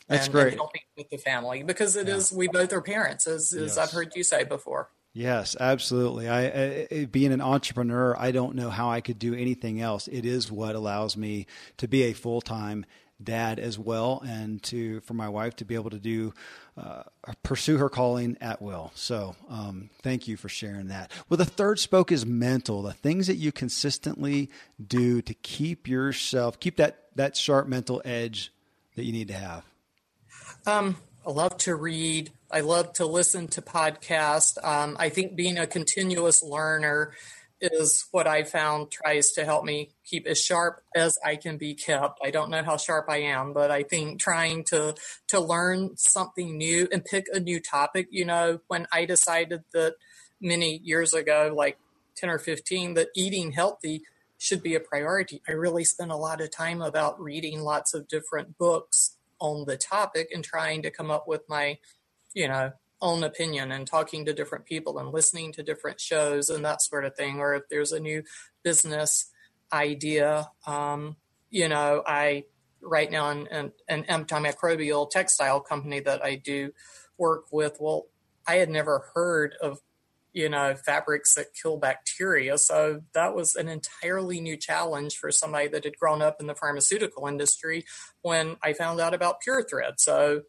That's 0.09 0.27
and, 0.27 0.33
great. 0.33 0.49
And 0.49 0.57
helping 0.57 0.83
with 0.97 1.11
the 1.11 1.19
family 1.19 1.63
because 1.63 1.95
it 1.97 2.09
yeah. 2.09 2.15
is 2.15 2.33
we 2.33 2.49
both 2.49 2.73
are 2.73 2.81
parents, 2.81 3.27
as, 3.27 3.53
as 3.53 3.77
yes. 3.77 3.79
I've 3.79 3.91
heard 3.91 4.13
you 4.17 4.25
say 4.25 4.45
before. 4.45 4.89
Yes, 5.19 5.57
absolutely. 5.59 6.29
I, 6.29 6.87
I, 6.93 7.05
being 7.07 7.33
an 7.33 7.41
entrepreneur, 7.41 8.17
I 8.17 8.31
don't 8.31 8.55
know 8.55 8.71
how 8.71 8.89
I 8.89 9.01
could 9.01 9.19
do 9.19 9.35
anything 9.35 9.81
else. 9.81 10.07
It 10.07 10.25
is 10.25 10.49
what 10.49 10.77
allows 10.77 11.17
me 11.17 11.49
to 11.79 11.89
be 11.89 12.05
a 12.05 12.13
full 12.13 12.41
time 12.41 12.87
dad 13.21 13.59
as 13.59 13.81
well, 13.81 14.23
and 14.25 14.63
to 14.63 15.01
for 15.01 15.15
my 15.15 15.29
wife 15.29 15.57
to 15.57 15.65
be 15.65 15.75
able 15.75 15.91
to 15.91 15.99
do 15.99 16.33
uh, 16.77 17.03
pursue 17.43 17.79
her 17.79 17.89
calling 17.89 18.37
at 18.41 18.63
will. 18.63 18.93
So, 18.95 19.35
um, 19.49 19.91
thank 20.05 20.29
you 20.29 20.37
for 20.37 20.49
sharing 20.49 20.87
that. 20.87 21.11
Well, 21.29 21.37
the 21.37 21.45
third 21.45 21.81
spoke 21.81 22.13
is 22.13 22.25
mental. 22.25 22.83
The 22.83 22.93
things 22.93 23.27
that 23.27 23.39
you 23.39 23.51
consistently 23.51 24.49
do 24.81 25.21
to 25.23 25.35
keep 25.35 25.89
yourself 25.89 26.61
keep 26.61 26.77
that 26.77 27.09
that 27.17 27.37
sharp 27.37 27.67
mental 27.67 28.01
edge 28.05 28.53
that 28.95 29.03
you 29.03 29.11
need 29.11 29.27
to 29.29 29.35
have. 29.35 29.65
Um, 30.65 30.97
I 31.27 31.31
love 31.31 31.59
to 31.59 31.75
read. 31.75 32.31
I 32.51 32.61
love 32.61 32.95
to 32.95 33.07
listen 33.07 33.49
to 33.49 33.63
podcasts. 33.63 34.63
Um, 34.65 34.97
I 34.99 35.09
think 35.11 35.37
being 35.37 35.59
a 35.59 35.67
continuous 35.67 36.43
learner 36.43 37.13
is 37.61 38.07
what 38.13 38.27
I 38.27 38.45
found 38.45 38.91
tries 38.91 39.33
to 39.33 39.45
help 39.45 39.65
me 39.65 39.91
keep 40.05 40.27
as 40.27 40.41
sharp 40.41 40.81
as 40.95 41.19
I 41.25 41.37
can 41.37 41.59
be 41.59 41.75
kept. 41.75 42.21
I 42.23 42.31
don't 42.31 42.51
know 42.51 42.63
how 42.63 42.77
sharp 42.77 43.07
I 43.09 43.19
am, 43.23 43.53
but 43.53 43.71
I 43.71 43.83
think 43.83 44.21
trying 44.21 44.65
to 44.65 44.95
to 45.29 45.41
learn 45.41 45.97
something 45.97 46.57
new 46.57 46.89
and 46.93 47.05
pick 47.05 47.27
a 47.33 47.41
new 47.41 47.61
topic. 47.61 48.09
You 48.11 48.25
know, 48.25 48.61
when 48.69 48.87
I 48.93 49.05
decided 49.05 49.65
that 49.73 49.97
many 50.41 50.81
years 50.85 51.13
ago, 51.13 51.53
like 51.55 51.79
ten 52.17 52.31
or 52.31 52.39
fifteen, 52.39 52.95
that 52.95 53.09
eating 53.17 53.53
healthy 53.53 54.03
should 54.39 54.63
be 54.63 54.77
a 54.77 54.81
priority. 54.81 55.43
I 55.49 55.53
really 55.53 55.85
spent 55.85 56.13
a 56.13 56.17
lot 56.17 56.41
of 56.41 56.53
time 56.53 56.81
about 56.81 57.21
reading 57.21 57.61
lots 57.61 57.93
of 57.93 58.07
different 58.07 58.57
books 58.57 59.17
on 59.41 59.65
the 59.67 59.77
topic 59.77 60.31
and 60.35 60.45
trying 60.45 60.83
to 60.83 60.91
come 60.91 61.11
up 61.11 61.27
with 61.29 61.43
my, 61.49 61.79
you 62.35 62.49
know, 62.49 62.73
own 63.01 63.23
opinion 63.23 63.71
and 63.73 63.87
talking 63.87 64.25
to 64.25 64.33
different 64.33 64.67
people 64.67 64.99
and 64.99 65.13
listening 65.13 65.53
to 65.53 65.63
different 65.63 66.01
shows 66.01 66.51
and 66.51 66.65
that 66.65 66.83
sort 66.83 67.05
of 67.05 67.15
thing. 67.15 67.39
Or 67.39 67.55
if 67.55 67.63
there's 67.69 67.93
a 67.93 68.01
new 68.01 68.23
business 68.63 69.31
idea, 69.73 70.49
um, 70.67 71.17
you 71.51 71.69
know, 71.69 72.03
I 72.07 72.45
right 72.81 73.11
now 73.11 73.31
in, 73.31 73.47
in 73.49 73.73
an 73.89 74.05
antimicrobial 74.05 75.11
textile 75.11 75.61
company 75.61 76.01
that 76.01 76.25
I 76.25 76.37
do 76.37 76.73
work 77.17 77.47
with. 77.53 77.79
Well, 77.81 78.07
I 78.47 78.57
had 78.57 78.71
never 78.71 79.11
heard 79.15 79.55
of 79.61 79.81
you 80.33 80.49
know, 80.49 80.75
fabrics 80.75 81.35
that 81.35 81.55
kill 81.61 81.79
bacteria. 81.79 82.59
So 82.59 83.01
that 83.15 83.35
was 83.35 83.57
an 83.57 83.69
entirely 83.69 84.41
new 84.41 84.57
challenge 84.57 85.17
for 85.17 85.33
somebody 85.33 85.69
that 85.69 85.85
had 85.85 85.99
grown 85.99 86.23
up 86.23 86.37
in 86.41 86.47
the 86.47 86.55
pharmaceutical 86.55 87.27
industry 87.27 87.85
when 88.23 88.57
I 88.63 88.73
found 88.73 89.01
out 89.01 89.15
about 89.15 89.39
PurThread. 89.47 89.95
So 89.99 90.43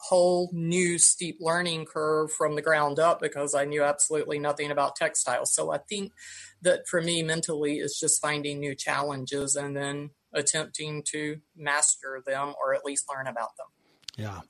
whole 0.00 0.50
new 0.52 0.98
steep 0.98 1.38
learning 1.40 1.86
curve 1.86 2.30
from 2.30 2.56
the 2.56 2.62
ground 2.62 2.98
up 2.98 3.20
because 3.20 3.54
I 3.54 3.64
knew 3.64 3.82
absolutely 3.82 4.38
nothing 4.38 4.70
about 4.70 4.96
textiles. 4.96 5.54
So 5.54 5.72
I 5.72 5.78
think 5.78 6.12
that 6.60 6.86
for 6.86 7.00
me 7.00 7.22
mentally 7.22 7.78
is 7.78 7.98
just 7.98 8.20
finding 8.20 8.60
new 8.60 8.74
challenges 8.74 9.56
and 9.56 9.76
then 9.76 10.10
attempting 10.34 11.02
to 11.10 11.38
master 11.56 12.22
them 12.26 12.54
or 12.62 12.74
at 12.74 12.84
least 12.84 13.06
learn 13.10 13.26
about 13.26 13.56
them. 13.56 13.66
Yeah. 14.16 14.40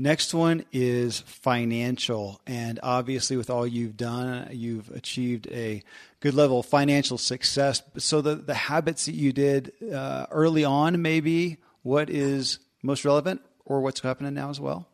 Next 0.00 0.32
one 0.32 0.64
is 0.72 1.20
financial. 1.20 2.40
And 2.46 2.80
obviously, 2.82 3.36
with 3.36 3.50
all 3.50 3.66
you've 3.66 3.98
done, 3.98 4.48
you've 4.50 4.90
achieved 4.92 5.46
a 5.48 5.82
good 6.20 6.32
level 6.32 6.60
of 6.60 6.64
financial 6.64 7.18
success. 7.18 7.82
So, 7.98 8.22
the, 8.22 8.36
the 8.36 8.54
habits 8.54 9.04
that 9.04 9.14
you 9.14 9.34
did 9.34 9.72
uh, 9.92 10.24
early 10.30 10.64
on, 10.64 11.02
maybe 11.02 11.58
what 11.82 12.08
is 12.08 12.60
most 12.82 13.04
relevant 13.04 13.42
or 13.66 13.82
what's 13.82 14.00
happening 14.00 14.32
now 14.32 14.48
as 14.48 14.58
well? 14.58 14.88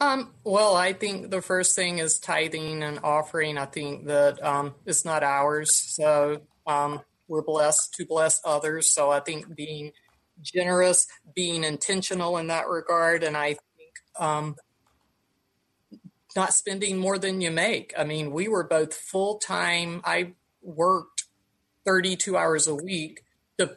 Um, 0.00 0.32
well, 0.42 0.74
I 0.74 0.94
think 0.94 1.30
the 1.30 1.40
first 1.40 1.76
thing 1.76 1.98
is 1.98 2.18
tithing 2.18 2.82
and 2.82 2.98
offering. 3.04 3.56
I 3.56 3.66
think 3.66 4.06
that 4.06 4.44
um, 4.44 4.74
it's 4.84 5.04
not 5.04 5.22
ours. 5.22 5.72
So, 5.72 6.40
um, 6.66 7.02
we're 7.28 7.42
blessed 7.42 7.94
to 7.94 8.04
bless 8.04 8.40
others. 8.44 8.90
So, 8.90 9.12
I 9.12 9.20
think 9.20 9.54
being 9.54 9.92
generous, 10.42 11.06
being 11.36 11.62
intentional 11.62 12.36
in 12.38 12.48
that 12.48 12.66
regard, 12.66 13.22
and 13.22 13.36
I 13.36 13.58
um, 14.18 14.56
not 16.36 16.54
spending 16.54 16.98
more 16.98 17.18
than 17.18 17.40
you 17.40 17.50
make. 17.50 17.92
I 17.96 18.04
mean, 18.04 18.32
we 18.32 18.48
were 18.48 18.64
both 18.64 18.94
full 18.94 19.38
time. 19.38 20.00
I 20.04 20.34
worked 20.62 21.24
32 21.84 22.36
hours 22.36 22.66
a 22.66 22.74
week 22.74 23.24
to 23.58 23.76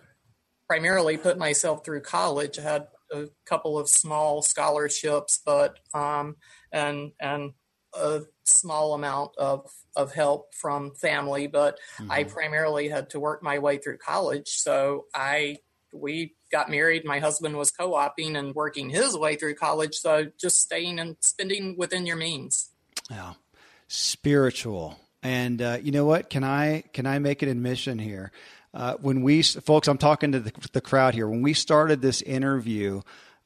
primarily 0.67 1.17
put 1.17 1.37
myself 1.37 1.85
through 1.85 2.01
college. 2.01 2.59
I 2.59 2.63
had 2.63 2.87
a 3.11 3.25
couple 3.45 3.77
of 3.77 3.89
small 3.89 4.41
scholarships, 4.41 5.41
but 5.45 5.79
um, 5.93 6.35
and 6.71 7.11
and 7.19 7.53
a 7.93 8.21
small 8.43 8.93
amount 8.93 9.31
of 9.37 9.69
of 9.95 10.13
help 10.13 10.53
from 10.53 10.95
family, 10.95 11.47
but 11.47 11.77
mm-hmm. 11.97 12.11
I 12.11 12.23
primarily 12.23 12.89
had 12.89 13.09
to 13.11 13.19
work 13.19 13.43
my 13.43 13.59
way 13.59 13.77
through 13.77 13.97
college. 13.97 14.49
So 14.49 15.05
I 15.13 15.57
we 15.93 16.35
got 16.51 16.69
married. 16.69 17.05
My 17.05 17.19
husband 17.19 17.57
was 17.57 17.71
co-oping 17.71 18.35
and 18.35 18.53
working 18.53 18.89
his 18.89 19.17
way 19.17 19.35
through 19.35 19.55
college. 19.55 19.95
So 19.95 20.27
just 20.39 20.59
staying 20.59 20.99
and 20.99 21.15
spending 21.21 21.75
within 21.77 22.05
your 22.05 22.17
means. 22.17 22.69
Yeah, 23.09 23.33
spiritual. 23.87 24.99
And 25.23 25.61
uh, 25.61 25.77
you 25.81 25.91
know 25.91 26.05
what? 26.05 26.29
Can 26.29 26.43
I 26.43 26.83
can 26.93 27.05
I 27.05 27.19
make 27.19 27.41
an 27.41 27.49
admission 27.49 27.99
here? 27.99 28.31
Uh, 28.73 28.95
when 29.01 29.21
we 29.21 29.43
folks, 29.43 29.87
I'm 29.87 29.97
talking 29.97 30.31
to 30.31 30.39
the, 30.39 30.53
the 30.73 30.81
crowd 30.81 31.13
here. 31.13 31.27
When 31.27 31.41
we 31.41 31.53
started 31.53 32.01
this 32.01 32.21
interview, 32.21 33.01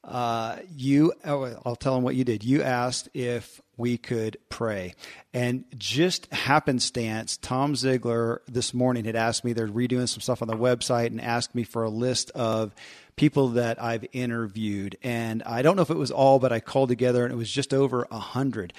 uh, 0.06 0.58
you 0.76 1.12
oh, 1.24 1.60
I'll 1.66 1.76
tell 1.76 1.94
them 1.94 2.04
what 2.04 2.14
you 2.14 2.24
did. 2.24 2.44
You 2.44 2.62
asked 2.62 3.08
if 3.12 3.60
we 3.76 3.98
could 3.98 4.38
pray, 4.48 4.94
and 5.34 5.64
just 5.76 6.32
happenstance, 6.32 7.36
Tom 7.36 7.74
Ziglar 7.74 8.38
this 8.46 8.72
morning 8.72 9.04
had 9.04 9.16
asked 9.16 9.44
me. 9.44 9.52
They're 9.52 9.66
redoing 9.66 10.08
some 10.08 10.20
stuff 10.20 10.42
on 10.42 10.48
the 10.48 10.56
website 10.56 11.06
and 11.06 11.20
asked 11.20 11.54
me 11.54 11.64
for 11.64 11.82
a 11.82 11.90
list 11.90 12.30
of 12.30 12.72
people 13.16 13.48
that 13.48 13.82
I've 13.82 14.06
interviewed, 14.12 14.96
and 15.02 15.42
I 15.42 15.62
don't 15.62 15.74
know 15.74 15.82
if 15.82 15.90
it 15.90 15.96
was 15.96 16.12
all, 16.12 16.38
but 16.38 16.52
I 16.52 16.60
called 16.60 16.88
together, 16.88 17.24
and 17.24 17.32
it 17.32 17.36
was 17.36 17.50
just 17.50 17.74
over 17.74 18.06
a 18.10 18.18
hundred 18.20 18.72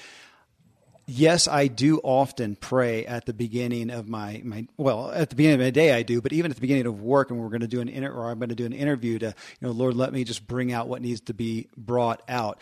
yes, 1.07 1.47
I 1.47 1.67
do 1.67 1.99
often 2.03 2.55
pray 2.55 3.05
at 3.05 3.25
the 3.25 3.33
beginning 3.33 3.89
of 3.89 4.07
my, 4.07 4.41
my 4.43 4.67
well, 4.77 5.09
at 5.11 5.29
the 5.29 5.35
beginning 5.35 5.61
of 5.61 5.65
my 5.65 5.71
day 5.71 5.93
I 5.93 6.03
do, 6.03 6.21
but 6.21 6.33
even 6.33 6.51
at 6.51 6.55
the 6.55 6.61
beginning 6.61 6.85
of 6.85 7.01
work, 7.01 7.31
and 7.31 7.39
we're 7.39 7.49
going 7.49 7.61
to 7.61 7.67
do 7.67 7.81
an 7.81 7.89
inter, 7.89 8.11
or 8.11 8.29
I'm 8.29 8.37
going 8.37 8.49
to 8.49 8.55
do 8.55 8.65
an 8.65 8.73
interview 8.73 9.17
to, 9.19 9.27
you 9.27 9.33
know, 9.67 9.71
Lord, 9.71 9.95
let 9.95 10.13
me 10.13 10.23
just 10.23 10.45
bring 10.45 10.71
out 10.71 10.87
what 10.87 11.01
needs 11.01 11.21
to 11.21 11.33
be 11.33 11.67
brought 11.75 12.21
out. 12.29 12.61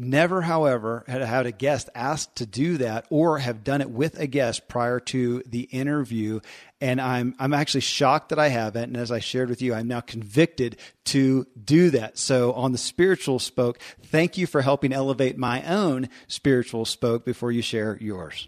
Never, 0.00 0.42
however, 0.42 1.02
had 1.08 1.22
had 1.22 1.46
a 1.46 1.50
guest 1.50 1.90
asked 1.92 2.36
to 2.36 2.46
do 2.46 2.76
that 2.76 3.06
or 3.10 3.40
have 3.40 3.64
done 3.64 3.80
it 3.80 3.90
with 3.90 4.16
a 4.20 4.28
guest 4.28 4.68
prior 4.68 5.00
to 5.00 5.42
the 5.44 5.62
interview. 5.62 6.38
And 6.80 7.00
I'm, 7.00 7.34
I'm 7.40 7.52
actually 7.52 7.80
shocked 7.80 8.28
that 8.28 8.38
I 8.38 8.46
haven't. 8.46 8.84
And 8.84 8.96
as 8.96 9.10
I 9.10 9.18
shared 9.18 9.48
with 9.48 9.60
you, 9.60 9.74
I'm 9.74 9.88
now 9.88 10.00
convicted 10.00 10.76
to 11.06 11.48
do 11.62 11.90
that. 11.90 12.16
So 12.16 12.52
on 12.52 12.70
the 12.70 12.78
spiritual 12.78 13.40
spoke, 13.40 13.80
thank 14.04 14.38
you 14.38 14.46
for 14.46 14.62
helping 14.62 14.92
elevate 14.92 15.36
my 15.36 15.64
own 15.64 16.08
spiritual 16.28 16.84
spoke 16.84 17.24
before 17.24 17.50
you 17.50 17.60
share 17.60 17.98
yours. 18.00 18.46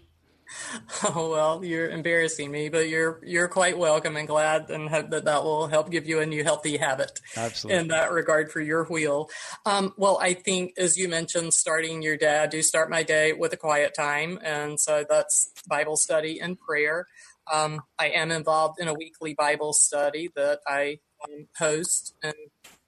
Oh 1.03 1.29
well, 1.29 1.65
you're 1.65 1.89
embarrassing 1.89 2.51
me, 2.51 2.69
but 2.69 2.87
you're 2.87 3.19
you're 3.23 3.47
quite 3.47 3.77
welcome 3.77 4.17
and 4.17 4.27
glad, 4.27 4.69
and 4.69 4.89
hope 4.89 5.09
that 5.09 5.25
that 5.25 5.43
will 5.43 5.67
help 5.67 5.89
give 5.89 6.05
you 6.05 6.19
a 6.19 6.25
new 6.25 6.43
healthy 6.43 6.77
habit. 6.77 7.19
Absolutely. 7.35 7.81
In 7.81 7.87
that 7.87 8.11
regard, 8.11 8.51
for 8.51 8.61
your 8.61 8.85
wheel. 8.85 9.29
Um, 9.65 9.93
well, 9.97 10.19
I 10.21 10.33
think 10.33 10.73
as 10.77 10.97
you 10.97 11.09
mentioned, 11.09 11.53
starting 11.53 12.01
your 12.01 12.17
day, 12.17 12.39
I 12.39 12.47
do 12.47 12.61
start 12.61 12.89
my 12.89 13.03
day 13.03 13.33
with 13.33 13.53
a 13.53 13.57
quiet 13.57 13.93
time, 13.97 14.39
and 14.43 14.79
so 14.79 15.05
that's 15.07 15.51
Bible 15.67 15.97
study 15.97 16.39
and 16.39 16.59
prayer. 16.59 17.07
Um, 17.51 17.81
I 17.97 18.09
am 18.09 18.31
involved 18.31 18.79
in 18.79 18.87
a 18.87 18.93
weekly 18.93 19.33
Bible 19.33 19.73
study 19.73 20.29
that 20.35 20.59
I 20.67 20.99
um, 21.23 21.47
host, 21.57 22.13
and 22.21 22.35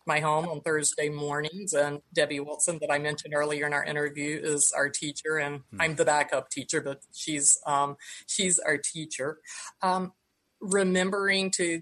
my 0.05 0.19
home 0.19 0.47
on 0.47 0.61
Thursday 0.61 1.09
mornings. 1.09 1.73
And 1.73 2.01
Debbie 2.13 2.39
Wilson, 2.39 2.79
that 2.81 2.91
I 2.91 2.99
mentioned 2.99 3.33
earlier 3.35 3.65
in 3.65 3.73
our 3.73 3.83
interview, 3.83 4.39
is 4.41 4.73
our 4.75 4.89
teacher, 4.89 5.37
and 5.37 5.59
mm-hmm. 5.59 5.81
I'm 5.81 5.95
the 5.95 6.05
backup 6.05 6.49
teacher, 6.49 6.81
but 6.81 7.01
she's 7.13 7.57
um, 7.65 7.97
she's 8.27 8.59
our 8.59 8.77
teacher. 8.77 9.39
Um, 9.81 10.13
remembering 10.59 11.51
to 11.51 11.81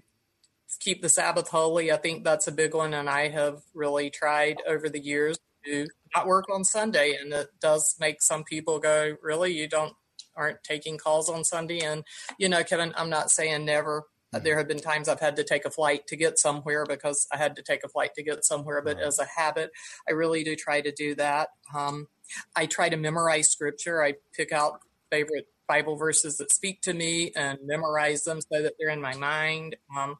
keep 0.80 1.02
the 1.02 1.08
Sabbath 1.08 1.48
holy, 1.48 1.92
I 1.92 1.96
think 1.96 2.24
that's 2.24 2.48
a 2.48 2.52
big 2.52 2.74
one, 2.74 2.94
and 2.94 3.08
I 3.08 3.28
have 3.28 3.62
really 3.74 4.10
tried 4.10 4.58
over 4.66 4.88
the 4.88 5.02
years 5.02 5.38
to 5.64 5.86
not 6.14 6.26
work 6.26 6.46
on 6.52 6.64
Sunday, 6.64 7.16
and 7.20 7.32
it 7.32 7.48
does 7.60 7.96
make 8.00 8.22
some 8.22 8.44
people 8.44 8.78
go, 8.78 9.16
"Really, 9.22 9.52
you 9.52 9.68
don't." 9.68 9.94
aren't 10.34 10.62
taking 10.62 10.96
calls 10.96 11.28
on 11.28 11.44
Sunday 11.44 11.80
and 11.80 12.04
you 12.38 12.48
know 12.48 12.64
Kevin 12.64 12.94
I'm 12.96 13.10
not 13.10 13.30
saying 13.30 13.66
never. 13.66 14.04
There 14.40 14.56
have 14.56 14.68
been 14.68 14.80
times 14.80 15.08
I've 15.08 15.20
had 15.20 15.36
to 15.36 15.44
take 15.44 15.64
a 15.64 15.70
flight 15.70 16.06
to 16.06 16.16
get 16.16 16.38
somewhere 16.38 16.86
because 16.86 17.26
I 17.32 17.36
had 17.36 17.56
to 17.56 17.62
take 17.62 17.84
a 17.84 17.88
flight 17.88 18.14
to 18.14 18.22
get 18.22 18.44
somewhere. 18.44 18.80
But 18.80 18.98
as 18.98 19.18
a 19.18 19.26
habit, 19.26 19.70
I 20.08 20.12
really 20.12 20.42
do 20.42 20.56
try 20.56 20.80
to 20.80 20.90
do 20.90 21.14
that. 21.16 21.50
Um, 21.74 22.08
I 22.56 22.66
try 22.66 22.88
to 22.88 22.96
memorize 22.96 23.50
scripture. 23.50 24.02
I 24.02 24.14
pick 24.34 24.52
out 24.52 24.80
favorite 25.10 25.48
Bible 25.68 25.96
verses 25.96 26.38
that 26.38 26.50
speak 26.50 26.80
to 26.82 26.94
me 26.94 27.32
and 27.36 27.58
memorize 27.64 28.24
them 28.24 28.40
so 28.40 28.62
that 28.62 28.74
they're 28.78 28.88
in 28.88 29.02
my 29.02 29.14
mind. 29.14 29.76
Um, 29.96 30.16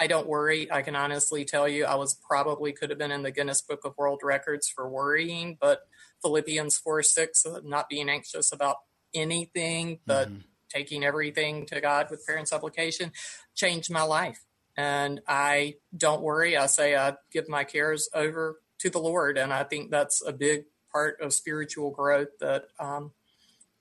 I 0.00 0.08
don't 0.08 0.26
worry. 0.26 0.70
I 0.72 0.82
can 0.82 0.96
honestly 0.96 1.44
tell 1.44 1.68
you, 1.68 1.84
I 1.84 1.94
was 1.94 2.14
probably 2.14 2.72
could 2.72 2.90
have 2.90 2.98
been 2.98 3.12
in 3.12 3.22
the 3.22 3.30
Guinness 3.30 3.62
Book 3.62 3.84
of 3.84 3.96
World 3.96 4.20
Records 4.24 4.68
for 4.68 4.88
worrying, 4.88 5.56
but 5.60 5.82
Philippians 6.22 6.76
4 6.78 7.04
6, 7.04 7.46
uh, 7.46 7.60
not 7.62 7.88
being 7.88 8.08
anxious 8.08 8.50
about 8.50 8.78
anything, 9.14 10.00
but 10.04 10.28
mm-hmm 10.28 10.40
taking 10.74 11.04
everything 11.04 11.66
to 11.66 11.80
God 11.80 12.08
with 12.10 12.24
prayer 12.26 12.38
and 12.38 12.48
supplication 12.48 13.12
changed 13.54 13.90
my 13.90 14.02
life. 14.02 14.44
And 14.76 15.20
I 15.28 15.76
don't 15.96 16.22
worry. 16.22 16.56
I 16.56 16.66
say 16.66 16.96
I 16.96 17.14
give 17.32 17.48
my 17.48 17.64
cares 17.64 18.08
over 18.12 18.60
to 18.80 18.90
the 18.90 18.98
Lord. 18.98 19.38
And 19.38 19.52
I 19.52 19.62
think 19.62 19.90
that's 19.90 20.22
a 20.26 20.32
big 20.32 20.64
part 20.92 21.20
of 21.20 21.32
spiritual 21.32 21.90
growth 21.90 22.28
that 22.40 22.66
um, 22.78 23.12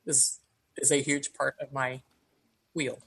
is 0.06 0.40
is 0.78 0.92
a 0.92 1.02
huge 1.02 1.34
part 1.34 1.56
of 1.62 1.72
my 1.72 2.02
wheel. 2.74 3.00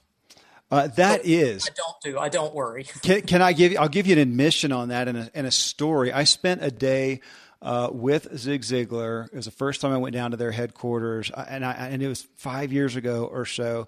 Uh, 0.69 0.87
that 0.87 1.21
but 1.21 1.25
is. 1.25 1.69
I 1.69 1.73
don't 1.75 2.01
do. 2.03 2.19
I 2.19 2.29
don't 2.29 2.53
worry. 2.53 2.83
Can, 3.01 3.21
can 3.21 3.41
I 3.41 3.53
give 3.53 3.71
you? 3.71 3.77
I'll 3.77 3.87
give 3.87 4.05
you 4.05 4.13
an 4.13 4.19
admission 4.19 4.73
on 4.73 4.89
that 4.89 5.07
and 5.07 5.17
a, 5.17 5.31
and 5.33 5.47
a 5.47 5.51
story. 5.51 6.11
I 6.11 6.25
spent 6.25 6.61
a 6.61 6.71
day 6.71 7.21
uh, 7.61 7.89
with 7.91 8.37
Zig 8.37 8.63
Ziglar. 8.63 9.27
It 9.27 9.35
was 9.35 9.45
the 9.45 9.51
first 9.51 9.79
time 9.79 9.93
I 9.93 9.97
went 9.97 10.13
down 10.13 10.31
to 10.31 10.37
their 10.37 10.51
headquarters, 10.51 11.31
uh, 11.33 11.45
and 11.47 11.63
I, 11.63 11.71
and 11.71 12.03
it 12.03 12.07
was 12.09 12.27
five 12.35 12.73
years 12.73 12.97
ago 12.97 13.29
or 13.31 13.45
so. 13.45 13.87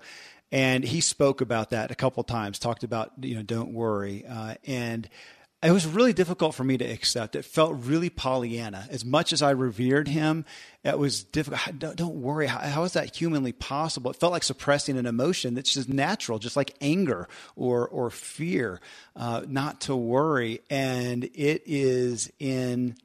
And 0.52 0.84
he 0.84 1.02
spoke 1.02 1.42
about 1.42 1.70
that 1.72 1.92
a 1.92 1.96
couple 1.96 2.24
times, 2.24 2.58
talked 2.58 2.84
about 2.84 3.12
you 3.22 3.36
know 3.36 3.44
don't 3.44 3.72
worry, 3.74 4.26
uh, 4.26 4.56
and 4.66 5.08
it 5.62 5.72
was 5.72 5.86
really 5.86 6.14
difficult 6.14 6.56
for 6.56 6.64
me 6.64 6.78
to 6.78 6.86
accept. 6.86 7.36
It 7.36 7.44
felt 7.44 7.76
really 7.84 8.10
Pollyanna. 8.10 8.88
As 8.90 9.04
much 9.04 9.34
as 9.34 9.42
I 9.42 9.52
revered 9.52 10.08
him, 10.08 10.46
it 10.86 10.98
was 10.98 11.24
difficult. 11.26 11.78
Don't, 11.78 11.98
don't 11.98 12.16
worry. 12.16 12.48
How, 12.48 12.60
how 12.60 12.84
is 12.84 12.94
that 12.94 13.14
humanly 13.14 13.52
possible? 13.52 14.10
It 14.10 14.18
felt 14.18 14.32
like 14.32 14.44
suppressing 14.44 14.98
an 14.98 15.06
emotion 15.06 15.56
that's 15.56 15.74
just 15.74 15.90
natural, 15.90 16.40
just 16.40 16.56
like 16.56 16.76
anger 16.80 17.28
or 17.58 17.88
or 17.88 18.10
fear. 18.10 18.80
Uh, 19.18 19.44
not 19.48 19.82
to 19.82 19.96
worry, 19.96 20.62
and 20.70 21.26
it 21.26 21.64
is 21.66 22.32
in 22.40 22.96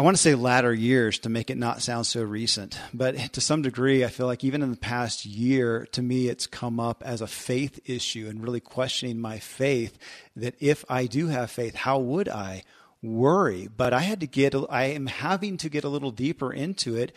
I 0.00 0.02
want 0.02 0.16
to 0.16 0.22
say 0.22 0.34
latter 0.34 0.72
years 0.72 1.18
to 1.18 1.28
make 1.28 1.50
it 1.50 1.58
not 1.58 1.82
sound 1.82 2.06
so 2.06 2.22
recent, 2.22 2.80
but 2.94 3.34
to 3.34 3.40
some 3.42 3.60
degree, 3.60 4.02
I 4.02 4.08
feel 4.08 4.24
like 4.24 4.42
even 4.42 4.62
in 4.62 4.70
the 4.70 4.78
past 4.78 5.26
year, 5.26 5.86
to 5.92 6.00
me, 6.00 6.28
it's 6.28 6.46
come 6.46 6.80
up 6.80 7.02
as 7.04 7.20
a 7.20 7.26
faith 7.26 7.78
issue 7.84 8.26
and 8.26 8.42
really 8.42 8.60
questioning 8.60 9.20
my 9.20 9.38
faith 9.38 9.98
that 10.36 10.54
if 10.58 10.86
I 10.88 11.04
do 11.04 11.26
have 11.26 11.50
faith, 11.50 11.74
how 11.74 11.98
would 11.98 12.30
I 12.30 12.62
worry? 13.02 13.68
But 13.76 13.92
I 13.92 14.00
had 14.00 14.20
to 14.20 14.26
get, 14.26 14.54
I 14.70 14.84
am 14.84 15.04
having 15.04 15.58
to 15.58 15.68
get 15.68 15.84
a 15.84 15.90
little 15.90 16.12
deeper 16.12 16.50
into 16.50 16.96
it 16.96 17.12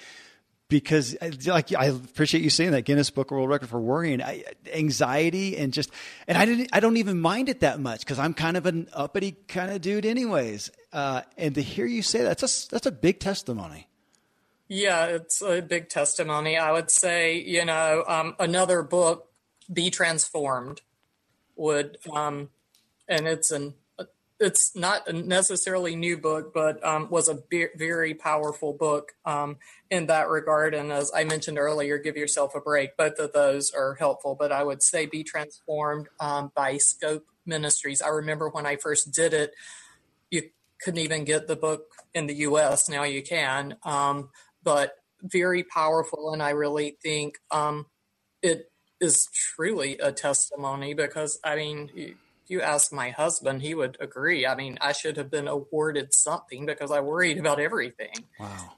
because 0.69 1.15
like 1.45 1.73
I 1.73 1.85
appreciate 1.85 2.43
you 2.43 2.49
saying 2.49 2.71
that 2.71 2.83
Guinness 2.83 3.09
Book 3.09 3.31
of 3.31 3.37
World 3.37 3.49
Record 3.49 3.69
for 3.69 3.79
worrying, 3.79 4.21
I, 4.21 4.43
anxiety, 4.73 5.57
and 5.57 5.71
just 5.73 5.91
and 6.27 6.37
I 6.37 6.45
didn't 6.45 6.69
I 6.73 6.79
don't 6.79 6.97
even 6.97 7.19
mind 7.19 7.49
it 7.49 7.59
that 7.61 7.79
much 7.79 7.99
because 7.99 8.19
I'm 8.19 8.33
kind 8.33 8.57
of 8.57 8.65
an 8.65 8.87
uppity 8.93 9.37
kind 9.47 9.71
of 9.71 9.81
dude, 9.81 10.05
anyways. 10.05 10.71
Uh, 10.91 11.21
and 11.37 11.55
to 11.55 11.61
hear 11.61 11.85
you 11.85 12.01
say 12.01 12.19
that, 12.19 12.39
that's 12.39 12.65
a 12.67 12.69
that's 12.69 12.85
a 12.85 12.91
big 12.91 13.19
testimony. 13.19 13.87
Yeah, 14.67 15.05
it's 15.05 15.41
a 15.41 15.61
big 15.61 15.89
testimony. 15.89 16.57
I 16.57 16.71
would 16.71 16.89
say, 16.89 17.37
you 17.39 17.65
know, 17.65 18.03
um, 18.07 18.35
another 18.39 18.81
book, 18.81 19.29
Be 19.71 19.91
Transformed, 19.91 20.81
would, 21.55 21.97
um, 22.11 22.49
and 23.07 23.27
it's 23.27 23.51
an 23.51 23.75
it's 24.43 24.75
not 24.75 25.07
a 25.07 25.13
necessarily 25.13 25.95
new 25.95 26.17
book, 26.17 26.53
but 26.53 26.85
um, 26.85 27.07
was 27.09 27.29
a 27.29 27.35
be- 27.35 27.67
very 27.77 28.13
powerful 28.13 28.73
book 28.73 29.13
um, 29.25 29.57
in 29.89 30.07
that 30.07 30.27
regard. 30.27 30.73
And 30.73 30.91
as 30.91 31.11
I 31.15 31.23
mentioned 31.23 31.57
earlier, 31.57 31.97
give 31.97 32.17
yourself 32.17 32.53
a 32.53 32.59
break. 32.59 32.97
Both 32.97 33.19
of 33.19 33.31
those 33.31 33.71
are 33.71 33.95
helpful, 33.95 34.35
but 34.37 34.51
I 34.51 34.63
would 34.63 34.83
say 34.83 35.05
be 35.05 35.23
transformed 35.23 36.09
um, 36.19 36.51
by 36.53 36.77
Scope 36.77 37.25
Ministries. 37.45 38.01
I 38.01 38.09
remember 38.09 38.49
when 38.49 38.65
I 38.65 38.75
first 38.75 39.13
did 39.13 39.33
it, 39.33 39.53
you 40.29 40.49
couldn't 40.81 40.99
even 40.99 41.23
get 41.23 41.47
the 41.47 41.55
book 41.55 41.85
in 42.13 42.27
the 42.27 42.35
U.S. 42.35 42.89
Now 42.89 43.03
you 43.03 43.23
can, 43.23 43.77
um, 43.83 44.29
but 44.61 44.95
very 45.21 45.63
powerful, 45.63 46.33
and 46.33 46.43
I 46.43 46.49
really 46.49 46.97
think 47.01 47.39
um, 47.49 47.85
it 48.41 48.69
is 48.99 49.29
truly 49.33 49.97
a 49.99 50.11
testimony 50.11 50.93
because 50.93 51.39
I 51.43 51.55
mean 51.55 52.17
you 52.53 52.61
ask 52.61 52.93
my 52.93 53.09
husband, 53.09 53.61
he 53.61 53.73
would 53.73 53.97
agree. 53.99 54.45
I 54.45 54.55
mean, 54.55 54.77
I 54.79 54.93
should 54.93 55.17
have 55.17 55.29
been 55.29 55.47
awarded 55.47 56.13
something 56.13 56.65
because 56.65 56.91
I 56.91 57.01
worried 57.01 57.37
about 57.39 57.59
everything. 57.59 58.13
Wow. 58.39 58.73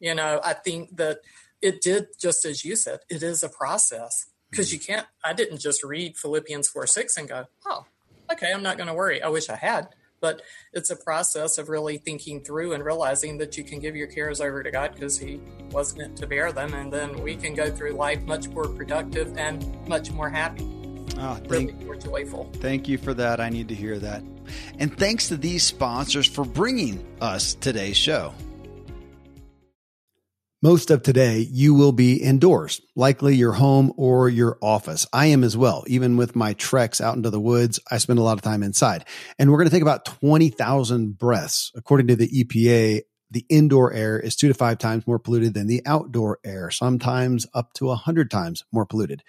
You 0.00 0.14
know, 0.14 0.40
I 0.44 0.52
think 0.52 0.96
that 0.96 1.20
it 1.62 1.80
did 1.80 2.08
just 2.20 2.44
as 2.44 2.64
you 2.64 2.76
said, 2.76 3.00
it 3.08 3.22
is 3.22 3.42
a 3.42 3.48
process 3.48 4.26
because 4.50 4.68
mm-hmm. 4.68 4.74
you 4.74 4.80
can't, 4.80 5.06
I 5.24 5.32
didn't 5.32 5.58
just 5.60 5.82
read 5.82 6.16
Philippians 6.16 6.68
4 6.68 6.86
6 6.86 7.16
and 7.16 7.28
go, 7.28 7.44
oh, 7.66 7.86
okay, 8.32 8.52
I'm 8.52 8.62
not 8.62 8.76
going 8.76 8.88
to 8.88 8.94
worry. 8.94 9.22
I 9.22 9.28
wish 9.28 9.48
I 9.48 9.56
had. 9.56 9.88
But 10.20 10.42
it's 10.72 10.90
a 10.90 10.96
process 10.96 11.58
of 11.58 11.68
really 11.68 11.96
thinking 11.96 12.42
through 12.42 12.72
and 12.72 12.84
realizing 12.84 13.38
that 13.38 13.56
you 13.56 13.62
can 13.62 13.78
give 13.78 13.94
your 13.94 14.08
cares 14.08 14.40
over 14.40 14.64
to 14.64 14.70
God 14.72 14.92
because 14.92 15.16
He 15.16 15.40
was 15.70 15.96
meant 15.96 16.16
to 16.16 16.26
bear 16.26 16.50
them. 16.50 16.74
And 16.74 16.92
then 16.92 17.22
we 17.22 17.36
can 17.36 17.54
go 17.54 17.70
through 17.70 17.92
life 17.92 18.20
much 18.22 18.48
more 18.48 18.66
productive 18.66 19.36
and 19.38 19.64
much 19.86 20.10
more 20.10 20.28
happy. 20.28 20.77
Oh, 21.20 21.34
thank, 21.34 21.72
really 21.72 21.84
more 21.84 21.96
joyful. 21.96 22.50
Thank 22.56 22.86
you 22.86 22.96
for 22.96 23.12
that. 23.14 23.40
I 23.40 23.48
need 23.48 23.68
to 23.68 23.74
hear 23.74 23.98
that. 23.98 24.22
And 24.78 24.96
thanks 24.96 25.28
to 25.28 25.36
these 25.36 25.64
sponsors 25.64 26.26
for 26.26 26.44
bringing 26.44 27.04
us 27.20 27.54
today's 27.54 27.96
show. 27.96 28.32
Most 30.62 30.90
of 30.90 31.02
today, 31.02 31.46
you 31.50 31.74
will 31.74 31.92
be 31.92 32.16
indoors, 32.16 32.80
likely 32.96 33.36
your 33.36 33.52
home 33.52 33.92
or 33.96 34.28
your 34.28 34.58
office. 34.60 35.06
I 35.12 35.26
am 35.26 35.44
as 35.44 35.56
well. 35.56 35.84
Even 35.86 36.16
with 36.16 36.34
my 36.34 36.52
treks 36.54 37.00
out 37.00 37.16
into 37.16 37.30
the 37.30 37.40
woods, 37.40 37.78
I 37.90 37.98
spend 37.98 38.18
a 38.18 38.22
lot 38.22 38.38
of 38.38 38.42
time 38.42 38.64
inside. 38.64 39.04
And 39.38 39.50
we're 39.50 39.58
going 39.58 39.68
to 39.68 39.74
take 39.74 39.82
about 39.82 40.04
20,000 40.04 41.16
breaths. 41.16 41.70
According 41.76 42.08
to 42.08 42.16
the 42.16 42.28
EPA, 42.28 43.02
the 43.30 43.44
indoor 43.48 43.92
air 43.92 44.18
is 44.18 44.34
two 44.36 44.48
to 44.48 44.54
five 44.54 44.78
times 44.78 45.06
more 45.06 45.18
polluted 45.18 45.54
than 45.54 45.66
the 45.66 45.82
outdoor 45.84 46.38
air, 46.44 46.70
sometimes 46.70 47.46
up 47.54 47.72
to 47.74 47.90
a 47.90 47.96
hundred 47.96 48.30
times 48.30 48.64
more 48.72 48.86
polluted. 48.86 49.22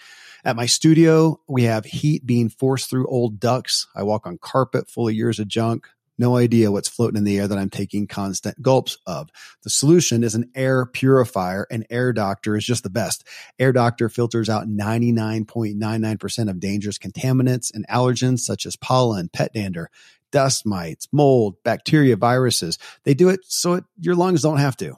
At 0.45 0.55
my 0.55 0.65
studio, 0.65 1.39
we 1.47 1.63
have 1.63 1.85
heat 1.85 2.25
being 2.25 2.49
forced 2.49 2.89
through 2.89 3.07
old 3.07 3.39
ducts. 3.39 3.87
I 3.95 4.03
walk 4.03 4.25
on 4.25 4.37
carpet 4.37 4.89
full 4.89 5.07
of 5.07 5.13
years 5.13 5.39
of 5.39 5.47
junk 5.47 5.87
no 6.19 6.35
idea 6.35 6.71
what's 6.71 6.89
floating 6.89 7.17
in 7.17 7.23
the 7.23 7.39
air 7.39 7.47
that 7.47 7.57
I'm 7.57 7.69
taking 7.69 8.05
constant 8.05 8.61
gulps 8.61 8.97
of. 9.07 9.29
The 9.63 9.69
solution 9.69 10.23
is 10.23 10.35
an 10.35 10.51
air 10.53 10.85
purifier 10.85 11.65
and 11.71 11.87
Air 11.89 12.11
Doctor 12.11 12.57
is 12.57 12.65
just 12.65 12.83
the 12.83 12.89
best. 12.89 13.25
Air 13.57 13.71
Doctor 13.71 14.09
filters 14.09 14.49
out 14.49 14.67
99.99% 14.67 16.49
of 16.49 16.59
dangerous 16.59 16.97
contaminants 16.97 17.73
and 17.73 17.87
allergens 17.87 18.39
such 18.39 18.65
as 18.65 18.75
pollen, 18.75 19.29
pet 19.29 19.53
dander, 19.53 19.89
dust 20.31 20.65
mites, 20.65 21.07
mold, 21.11 21.55
bacteria, 21.63 22.17
viruses. 22.17 22.77
They 23.05 23.13
do 23.13 23.29
it 23.29 23.39
so 23.45 23.75
it, 23.75 23.85
your 23.97 24.15
lungs 24.15 24.41
don't 24.41 24.57
have 24.57 24.75
to. 24.77 24.97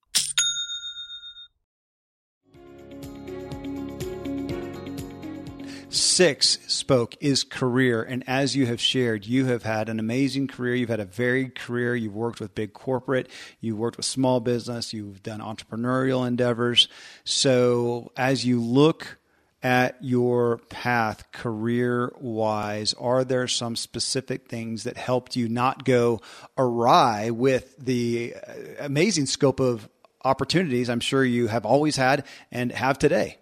Six 5.93 6.57
spoke 6.67 7.15
is 7.19 7.43
career. 7.43 8.01
And 8.01 8.23
as 8.25 8.55
you 8.55 8.65
have 8.67 8.79
shared, 8.79 9.25
you 9.25 9.47
have 9.47 9.63
had 9.63 9.89
an 9.89 9.99
amazing 9.99 10.47
career. 10.47 10.73
You've 10.73 10.87
had 10.87 11.01
a 11.01 11.05
varied 11.05 11.53
career. 11.53 11.95
You've 11.95 12.15
worked 12.15 12.39
with 12.39 12.55
big 12.55 12.71
corporate, 12.71 13.29
you've 13.59 13.77
worked 13.77 13.97
with 13.97 14.05
small 14.05 14.39
business, 14.39 14.93
you've 14.93 15.21
done 15.21 15.41
entrepreneurial 15.41 16.25
endeavors. 16.25 16.87
So 17.25 18.13
as 18.15 18.45
you 18.45 18.61
look 18.61 19.19
at 19.61 19.97
your 20.01 20.59
path 20.69 21.29
career 21.33 22.13
wise, 22.21 22.93
are 22.93 23.25
there 23.25 23.49
some 23.49 23.75
specific 23.75 24.47
things 24.47 24.85
that 24.85 24.95
helped 24.95 25.35
you 25.35 25.49
not 25.49 25.83
go 25.83 26.21
awry 26.57 27.31
with 27.31 27.75
the 27.77 28.33
uh, 28.35 28.53
amazing 28.79 29.25
scope 29.25 29.59
of 29.59 29.89
opportunities 30.23 30.89
I'm 30.89 31.01
sure 31.01 31.25
you 31.25 31.47
have 31.47 31.65
always 31.65 31.97
had 31.97 32.25
and 32.49 32.71
have 32.71 32.97
today? 32.97 33.39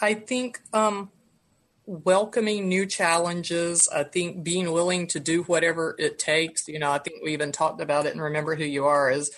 I 0.00 0.14
think 0.14 0.60
um, 0.72 1.10
welcoming 1.86 2.68
new 2.68 2.86
challenges. 2.86 3.88
I 3.88 4.04
think 4.04 4.42
being 4.42 4.72
willing 4.72 5.06
to 5.08 5.20
do 5.20 5.42
whatever 5.42 5.94
it 5.98 6.18
takes. 6.18 6.68
You 6.68 6.78
know, 6.78 6.90
I 6.90 6.98
think 6.98 7.22
we 7.22 7.32
even 7.32 7.52
talked 7.52 7.80
about 7.80 8.06
it 8.06 8.12
and 8.12 8.22
remember 8.22 8.54
who 8.54 8.64
you 8.64 8.86
are 8.86 9.10
is 9.10 9.30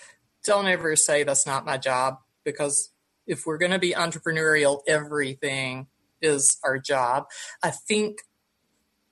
don't 0.43 0.67
ever 0.67 0.95
say 0.95 1.23
that's 1.23 1.45
not 1.45 1.65
my 1.65 1.77
job 1.77 2.19
because 2.43 2.91
if 3.25 3.45
we're 3.45 3.57
going 3.57 3.71
to 3.71 3.79
be 3.79 3.93
entrepreneurial, 3.93 4.79
everything 4.87 5.87
is 6.21 6.57
our 6.63 6.79
job. 6.79 7.25
I 7.61 7.71
think 7.71 8.19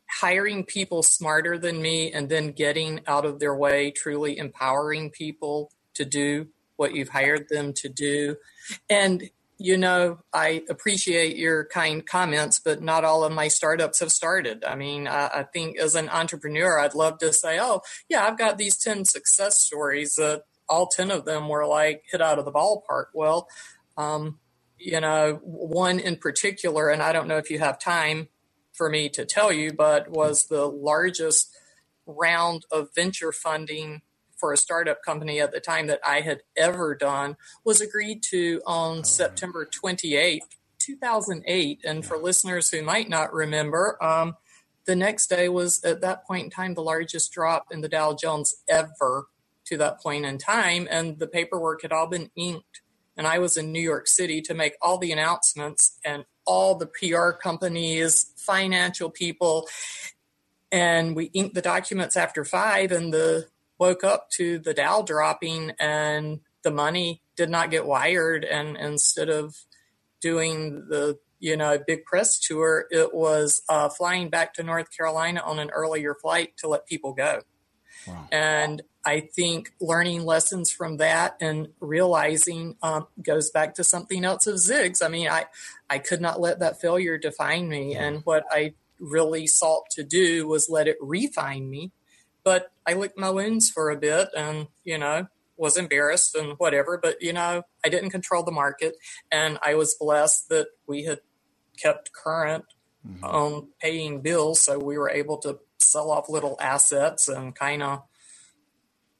hiring 0.10 0.64
people 0.64 1.04
smarter 1.04 1.58
than 1.58 1.82
me 1.82 2.12
and 2.12 2.30
then 2.30 2.52
getting 2.52 3.02
out 3.06 3.26
of 3.26 3.40
their 3.40 3.56
way, 3.56 3.92
truly 3.92 4.38
empowering 4.38 5.10
people 5.10 5.72
to 5.96 6.06
do 6.06 6.48
what 6.78 6.96
you've 6.96 7.10
hired 7.10 7.50
them 7.50 7.74
to 7.74 7.90
do. 7.90 8.38
And 8.90 9.30
you 9.58 9.78
know, 9.78 10.20
I 10.34 10.64
appreciate 10.70 11.38
your 11.38 11.66
kind 11.66 12.06
comments, 12.06 12.60
but 12.60 12.82
not 12.82 13.06
all 13.06 13.24
of 13.24 13.32
my 13.32 13.48
startups 13.48 14.00
have 14.00 14.12
started. 14.12 14.66
I 14.66 14.76
mean, 14.76 15.08
I, 15.08 15.28
I, 15.28 15.44
think 15.44 15.78
as 15.78 15.96
an 15.96 16.10
entrepreneur, 16.10 16.78
I'd 16.78 16.94
love 16.94 17.20
to 17.20 17.32
say, 17.32 17.58
oh, 17.60 17.82
yeah, 18.10 18.26
I've 18.26 18.38
got 18.38 18.58
these 18.58 18.78
10 18.78 19.06
success 19.06 19.60
stories 19.60 20.16
that 20.16 20.44
all 20.68 20.88
10 20.88 21.10
of 21.10 21.26
them 21.26 21.48
were 21.48 21.66
like 21.66 22.04
hit 22.12 22.22
out 22.22 22.38
of 22.38 22.46
the 22.46 22.52
ballpark. 22.52 23.06
Well, 23.14 23.48
um, 23.98 24.40
you 24.78 25.00
know, 25.00 25.40
one 25.44 26.00
in 26.00 26.18
particular, 26.18 26.90
and 26.90 27.02
I 27.02 27.14
don't 27.14 27.28
know 27.28 27.38
if 27.38 27.50
you 27.50 27.60
have 27.60 27.80
time 27.80 28.28
for 28.74 28.90
me 28.90 29.08
to 29.10 29.26
tell 29.26 29.54
you, 29.54 29.72
but 29.72 30.10
was 30.10 30.48
the 30.48 30.66
largest 30.66 31.56
round 32.06 32.66
of 32.72 32.90
venture 32.94 33.32
funding 33.32 34.02
for 34.38 34.52
a 34.52 34.58
startup 34.58 35.02
company 35.04 35.40
at 35.40 35.52
the 35.52 35.60
time 35.60 35.88
that 35.88 36.00
I 36.06 36.22
had 36.22 36.42
ever 36.56 36.96
done 36.96 37.38
was 37.64 37.82
agreed 37.82 38.24
to 38.32 38.62
on 38.66 39.00
oh, 39.00 39.04
September 39.04 39.66
28th, 39.66 40.40
2008. 40.80 41.80
And 41.86 42.06
for 42.06 42.18
listeners 42.18 42.70
who 42.70 42.84
might 42.84 43.10
not 43.10 43.34
remember, 43.34 43.98
um, 44.04 44.36
the 44.86 44.96
next 44.96 45.28
day 45.28 45.50
was 45.50 45.84
at 45.84 46.02
that 46.02 46.26
point 46.26 46.46
in 46.46 46.50
time 46.50 46.74
the 46.74 46.82
largest 46.82 47.32
drop 47.32 47.68
in 47.72 47.82
the 47.82 47.90
Dow 47.90 48.14
Jones 48.14 48.56
ever 48.68 49.28
to 49.66 49.78
that 49.78 50.02
point 50.02 50.26
in 50.26 50.38
time. 50.38 50.88
And 50.90 51.18
the 51.20 51.28
paperwork 51.28 51.82
had 51.82 51.92
all 51.92 52.08
been 52.08 52.30
inked. 52.36 52.82
And 53.18 53.26
I 53.26 53.40
was 53.40 53.58
in 53.58 53.72
New 53.72 53.82
York 53.82 54.08
City 54.08 54.42
to 54.42 54.54
make 54.54 54.74
all 54.82 54.98
the 54.98 55.12
announcements 55.12 55.98
and 56.04 56.26
all 56.46 56.76
the 56.76 56.86
PR 56.86 57.30
companies, 57.30 58.32
financial 58.36 59.10
people. 59.10 59.68
And 60.72 61.16
we 61.16 61.26
inked 61.34 61.56
the 61.56 61.62
documents 61.62 62.18
after 62.18 62.44
five, 62.44 62.92
and 62.92 63.14
the 63.14 63.48
woke 63.78 64.04
up 64.04 64.30
to 64.32 64.60
the 64.60 64.74
Dow 64.74 65.02
dropping 65.02 65.72
and 65.80 66.40
the 66.64 66.72
money 66.72 67.22
did 67.36 67.50
not 67.50 67.72
get 67.72 67.86
wired. 67.86 68.44
And 68.44 68.78
instead 68.78 69.30
of 69.30 69.56
doing 70.22 70.88
the 70.90 71.20
you 71.40 71.56
know, 71.56 71.78
big 71.86 72.06
press 72.06 72.40
tour, 72.40 72.86
it 72.90 73.14
was 73.14 73.62
uh, 73.70 73.90
flying 73.90 74.30
back 74.30 74.54
to 74.56 74.64
North 74.64 74.88
Carolina 74.96 75.42
on 75.46 75.60
an 75.60 75.70
earlier 75.70 76.16
flight 76.16 76.58
to 76.58 76.68
let 76.68 76.88
people 76.88 77.14
go. 77.14 77.42
Wow. 78.08 78.28
And 78.32 78.82
I 79.06 79.20
think 79.20 79.74
learning 79.80 80.26
lessons 80.26 80.72
from 80.72 80.98
that 80.98 81.38
and 81.40 81.68
realizing 81.80 82.78
um, 82.82 83.08
goes 83.22 83.52
back 83.52 83.76
to 83.76 83.84
something 83.84 84.26
else 84.26 84.48
of 84.48 84.60
Zig's. 84.60 85.02
I 85.02 85.08
mean, 85.08 85.28
I, 85.28 85.46
I 85.90 86.00
could 86.00 86.22
not 86.22 86.42
let 86.42 86.60
that 86.60 86.82
failure 86.82 87.18
define 87.18 87.70
me. 87.70 87.94
Yeah. 87.94 88.06
And 88.06 88.22
what 88.24 88.46
I 88.52 88.74
really 89.00 89.46
sought 89.46 89.90
to 89.92 90.04
do 90.04 90.48
was 90.48 90.70
let 90.70 90.88
it 90.88 90.98
refine 91.00 91.70
me. 91.70 91.92
But 92.44 92.72
I 92.88 92.94
licked 92.94 93.18
my 93.18 93.30
wounds 93.30 93.70
for 93.70 93.90
a 93.90 93.98
bit 93.98 94.30
and, 94.36 94.68
you 94.84 94.98
know, 94.98 95.28
was 95.58 95.78
embarrassed 95.78 96.36
and 96.36 96.54
whatever. 96.58 97.00
But, 97.02 97.22
you 97.22 97.34
know, 97.34 97.64
I 97.84 97.90
didn't 97.90 98.12
control 98.12 98.44
the 98.44 98.52
market. 98.52 98.96
And 99.32 99.58
I 99.62 99.76
was 99.76 99.96
blessed 100.00 100.50
that 100.50 100.68
we 100.88 101.04
had 101.04 101.20
kept 101.82 102.12
current 102.14 102.66
mm-hmm. 103.08 103.24
on 103.24 103.68
paying 103.80 104.22
bills. 104.22 104.62
So 104.62 104.78
we 104.78 104.98
were 104.98 105.10
able 105.10 105.38
to 105.40 105.60
sell 105.78 106.12
off 106.12 106.30
little 106.30 106.58
assets 106.60 107.28
and 107.28 107.56
kind 107.56 107.84
of 107.84 108.04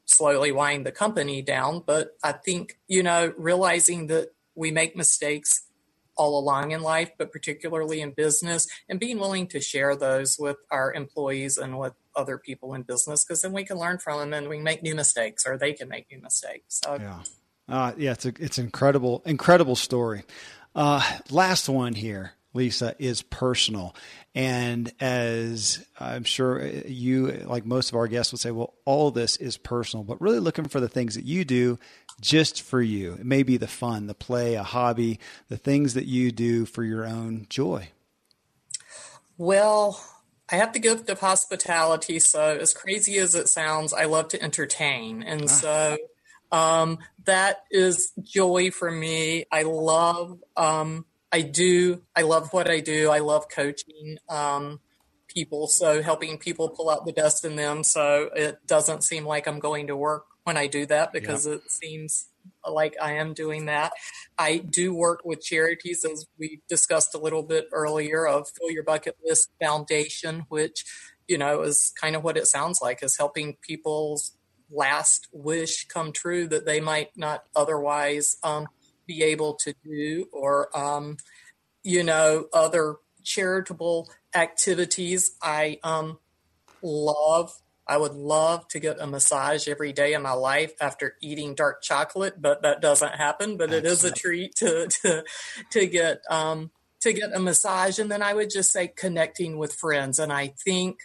slowly 0.04 0.52
wind 0.52 0.86
the 0.86 0.92
company 0.92 1.42
down. 1.42 1.82
But 1.84 2.16
I 2.22 2.32
think, 2.32 2.78
you 2.86 3.02
know, 3.02 3.32
realizing 3.36 4.06
that 4.08 4.32
we 4.54 4.70
make 4.70 4.96
mistakes 4.96 5.62
all 6.16 6.38
along 6.38 6.70
in 6.70 6.80
life, 6.80 7.10
but 7.18 7.30
particularly 7.30 8.00
in 8.00 8.10
business, 8.12 8.66
and 8.88 8.98
being 8.98 9.18
willing 9.18 9.46
to 9.48 9.60
share 9.60 9.94
those 9.94 10.38
with 10.38 10.56
our 10.70 10.92
employees 10.94 11.58
and 11.58 11.78
with 11.78 11.92
other 12.16 12.38
people 12.38 12.74
in 12.74 12.82
business, 12.82 13.24
because 13.24 13.42
then 13.42 13.52
we 13.52 13.64
can 13.64 13.78
learn 13.78 13.98
from 13.98 14.18
them 14.18 14.32
and 14.32 14.48
we 14.48 14.58
make 14.58 14.82
new 14.82 14.94
mistakes 14.94 15.46
or 15.46 15.56
they 15.58 15.72
can 15.72 15.88
make 15.88 16.10
new 16.10 16.20
mistakes. 16.20 16.80
So, 16.84 16.96
yeah. 17.00 17.22
Uh, 17.68 17.92
yeah, 17.96 18.12
it's 18.12 18.26
a, 18.26 18.32
it's 18.38 18.58
incredible, 18.58 19.22
incredible 19.26 19.76
story. 19.76 20.24
Uh, 20.74 21.02
last 21.30 21.68
one 21.68 21.94
here. 21.94 22.32
Lisa, 22.56 22.96
is 22.98 23.22
personal. 23.22 23.94
And 24.34 24.92
as 24.98 25.86
I'm 26.00 26.24
sure 26.24 26.66
you, 26.66 27.28
like 27.46 27.64
most 27.64 27.90
of 27.90 27.96
our 27.96 28.08
guests, 28.08 28.32
would 28.32 28.40
say, 28.40 28.50
well, 28.50 28.74
all 28.84 29.10
this 29.10 29.36
is 29.36 29.56
personal, 29.56 30.04
but 30.04 30.20
really 30.20 30.40
looking 30.40 30.66
for 30.66 30.80
the 30.80 30.88
things 30.88 31.14
that 31.14 31.24
you 31.24 31.44
do 31.44 31.78
just 32.20 32.62
for 32.62 32.80
you. 32.80 33.12
It 33.14 33.26
may 33.26 33.42
be 33.42 33.58
the 33.58 33.68
fun, 33.68 34.06
the 34.06 34.14
play, 34.14 34.54
a 34.54 34.62
hobby, 34.62 35.20
the 35.48 35.58
things 35.58 35.94
that 35.94 36.06
you 36.06 36.32
do 36.32 36.64
for 36.64 36.82
your 36.82 37.04
own 37.04 37.46
joy. 37.50 37.90
Well, 39.36 40.02
I 40.50 40.56
have 40.56 40.72
the 40.72 40.78
gift 40.78 41.10
of 41.10 41.20
hospitality. 41.20 42.18
So, 42.18 42.58
as 42.60 42.72
crazy 42.72 43.18
as 43.18 43.34
it 43.34 43.48
sounds, 43.48 43.92
I 43.92 44.04
love 44.04 44.28
to 44.28 44.42
entertain. 44.42 45.22
And 45.22 45.42
ah. 45.42 45.46
so, 45.46 45.96
um, 46.52 46.98
that 47.24 47.64
is 47.70 48.12
joy 48.22 48.70
for 48.70 48.90
me. 48.90 49.44
I 49.50 49.62
love 49.62 50.38
um, 50.56 51.04
I 51.32 51.42
do. 51.42 52.02
I 52.14 52.22
love 52.22 52.52
what 52.52 52.70
I 52.70 52.80
do. 52.80 53.10
I 53.10 53.18
love 53.18 53.48
coaching 53.48 54.18
um, 54.28 54.80
people, 55.28 55.66
so 55.66 56.02
helping 56.02 56.38
people 56.38 56.68
pull 56.68 56.88
out 56.88 57.04
the 57.04 57.12
best 57.12 57.44
in 57.44 57.56
them. 57.56 57.82
So 57.82 58.30
it 58.34 58.66
doesn't 58.66 59.04
seem 59.04 59.26
like 59.26 59.46
I'm 59.46 59.58
going 59.58 59.88
to 59.88 59.96
work 59.96 60.26
when 60.44 60.56
I 60.56 60.66
do 60.66 60.86
that 60.86 61.12
because 61.12 61.46
it 61.46 61.70
seems 61.70 62.28
like 62.72 62.94
I 63.00 63.14
am 63.14 63.34
doing 63.34 63.66
that. 63.66 63.92
I 64.38 64.58
do 64.58 64.94
work 64.94 65.20
with 65.24 65.42
charities, 65.42 66.04
as 66.04 66.26
we 66.38 66.60
discussed 66.68 67.14
a 67.14 67.18
little 67.18 67.42
bit 67.42 67.68
earlier, 67.72 68.26
of 68.26 68.48
Fill 68.48 68.70
Your 68.70 68.82
Bucket 68.82 69.16
List 69.24 69.50
Foundation, 69.60 70.46
which 70.48 70.84
you 71.28 71.38
know 71.38 71.62
is 71.62 71.92
kind 72.00 72.16
of 72.16 72.24
what 72.24 72.36
it 72.36 72.46
sounds 72.46 72.80
like, 72.82 73.02
is 73.02 73.16
helping 73.16 73.56
people's 73.62 74.36
last 74.70 75.28
wish 75.32 75.86
come 75.86 76.12
true 76.12 76.48
that 76.48 76.66
they 76.66 76.80
might 76.80 77.10
not 77.16 77.44
otherwise 77.54 78.36
um, 78.42 78.66
be 79.06 79.22
able 79.22 79.54
to 79.54 79.74
do, 79.84 80.26
or 80.32 80.76
um, 80.76 81.16
you 81.82 82.02
know, 82.02 82.46
other 82.52 82.96
charitable 83.22 84.08
activities. 84.34 85.36
I 85.42 85.78
um, 85.82 86.18
love. 86.82 87.52
I 87.88 87.96
would 87.96 88.14
love 88.14 88.66
to 88.68 88.80
get 88.80 89.00
a 89.00 89.06
massage 89.06 89.68
every 89.68 89.92
day 89.92 90.14
in 90.14 90.22
my 90.22 90.32
life 90.32 90.72
after 90.80 91.14
eating 91.22 91.54
dark 91.54 91.82
chocolate, 91.82 92.40
but 92.40 92.62
that 92.62 92.80
doesn't 92.80 93.14
happen. 93.14 93.56
But 93.56 93.72
it 93.72 93.84
is 93.84 94.04
a 94.04 94.10
treat 94.10 94.56
to 94.56 94.88
to 95.02 95.24
to 95.70 95.86
get 95.86 96.22
um, 96.28 96.70
to 97.00 97.12
get 97.12 97.34
a 97.34 97.38
massage, 97.38 97.98
and 97.98 98.10
then 98.10 98.22
I 98.22 98.34
would 98.34 98.50
just 98.50 98.72
say 98.72 98.88
connecting 98.88 99.58
with 99.58 99.72
friends. 99.72 100.18
And 100.18 100.32
I 100.32 100.48
think, 100.64 100.98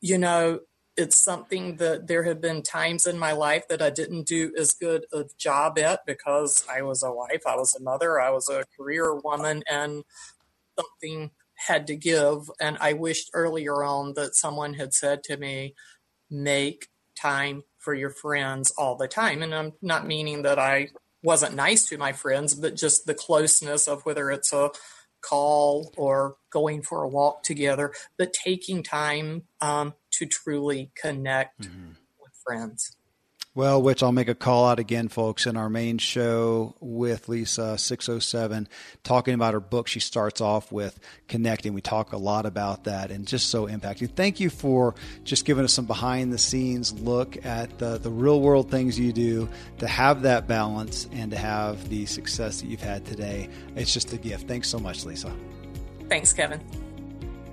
you 0.00 0.18
know, 0.18 0.60
it's 0.96 1.16
something 1.16 1.76
that 1.76 2.08
there 2.08 2.24
have 2.24 2.40
been 2.40 2.62
times 2.62 3.06
in 3.06 3.16
my 3.16 3.30
life 3.30 3.68
that 3.68 3.80
I 3.80 3.90
didn't 3.90 4.26
do 4.26 4.52
as 4.58 4.72
good 4.72 5.06
a 5.12 5.24
job 5.38 5.78
at 5.78 6.04
because 6.04 6.66
I 6.68 6.82
was 6.82 7.04
a 7.04 7.12
wife, 7.12 7.42
I 7.46 7.54
was 7.54 7.76
a 7.76 7.82
mother, 7.82 8.20
I 8.20 8.30
was 8.30 8.48
a 8.48 8.64
career 8.76 9.14
woman, 9.14 9.62
and 9.70 10.02
something 10.76 11.30
had 11.54 11.86
to 11.86 11.96
give. 11.96 12.50
And 12.60 12.76
I 12.80 12.94
wished 12.94 13.30
earlier 13.32 13.84
on 13.84 14.14
that 14.14 14.34
someone 14.34 14.74
had 14.74 14.92
said 14.92 15.22
to 15.24 15.36
me, 15.36 15.74
make 16.30 16.88
time 17.20 17.64
for 17.78 17.94
your 17.94 18.10
friends 18.10 18.72
all 18.76 18.96
the 18.96 19.08
time. 19.08 19.42
And 19.42 19.54
I'm 19.54 19.72
not 19.82 20.06
meaning 20.06 20.42
that 20.42 20.58
I 20.58 20.90
wasn't 21.22 21.54
nice 21.54 21.88
to 21.88 21.98
my 21.98 22.12
friends, 22.12 22.54
but 22.54 22.76
just 22.76 23.06
the 23.06 23.14
closeness 23.14 23.88
of 23.88 24.02
whether 24.02 24.30
it's 24.30 24.52
a 24.52 24.70
call 25.20 25.92
or 25.96 26.36
going 26.50 26.82
for 26.82 27.02
a 27.02 27.08
walk 27.08 27.42
together, 27.42 27.92
but 28.16 28.32
taking 28.32 28.82
time 28.82 29.42
um, 29.60 29.94
to 30.12 30.26
truly 30.26 30.90
connect 31.00 31.62
mm-hmm. 31.62 31.92
with 32.20 32.32
friends. 32.44 32.96
Well, 33.58 33.82
which 33.82 34.04
I'll 34.04 34.12
make 34.12 34.28
a 34.28 34.36
call 34.36 34.68
out 34.68 34.78
again, 34.78 35.08
folks, 35.08 35.44
in 35.44 35.56
our 35.56 35.68
main 35.68 35.98
show 35.98 36.76
with 36.78 37.28
Lisa 37.28 37.76
607, 37.76 38.68
talking 39.02 39.34
about 39.34 39.52
her 39.52 39.58
book. 39.58 39.88
She 39.88 39.98
starts 39.98 40.40
off 40.40 40.70
with 40.70 40.96
connecting. 41.26 41.74
We 41.74 41.80
talk 41.80 42.12
a 42.12 42.18
lot 42.18 42.46
about 42.46 42.84
that 42.84 43.10
and 43.10 43.26
just 43.26 43.50
so 43.50 43.66
impacting. 43.66 44.14
Thank 44.14 44.38
you 44.38 44.48
for 44.48 44.94
just 45.24 45.44
giving 45.44 45.64
us 45.64 45.72
some 45.72 45.86
behind 45.86 46.32
the 46.32 46.38
scenes 46.38 46.92
look 47.00 47.44
at 47.44 47.80
the, 47.80 47.98
the 47.98 48.12
real 48.12 48.40
world 48.40 48.70
things 48.70 48.96
you 48.96 49.12
do 49.12 49.48
to 49.78 49.88
have 49.88 50.22
that 50.22 50.46
balance 50.46 51.08
and 51.10 51.32
to 51.32 51.36
have 51.36 51.88
the 51.88 52.06
success 52.06 52.60
that 52.60 52.68
you've 52.68 52.80
had 52.80 53.04
today. 53.06 53.48
It's 53.74 53.92
just 53.92 54.12
a 54.12 54.18
gift. 54.18 54.46
Thanks 54.46 54.68
so 54.68 54.78
much, 54.78 55.04
Lisa. 55.04 55.34
Thanks, 56.08 56.32
Kevin. 56.32 56.60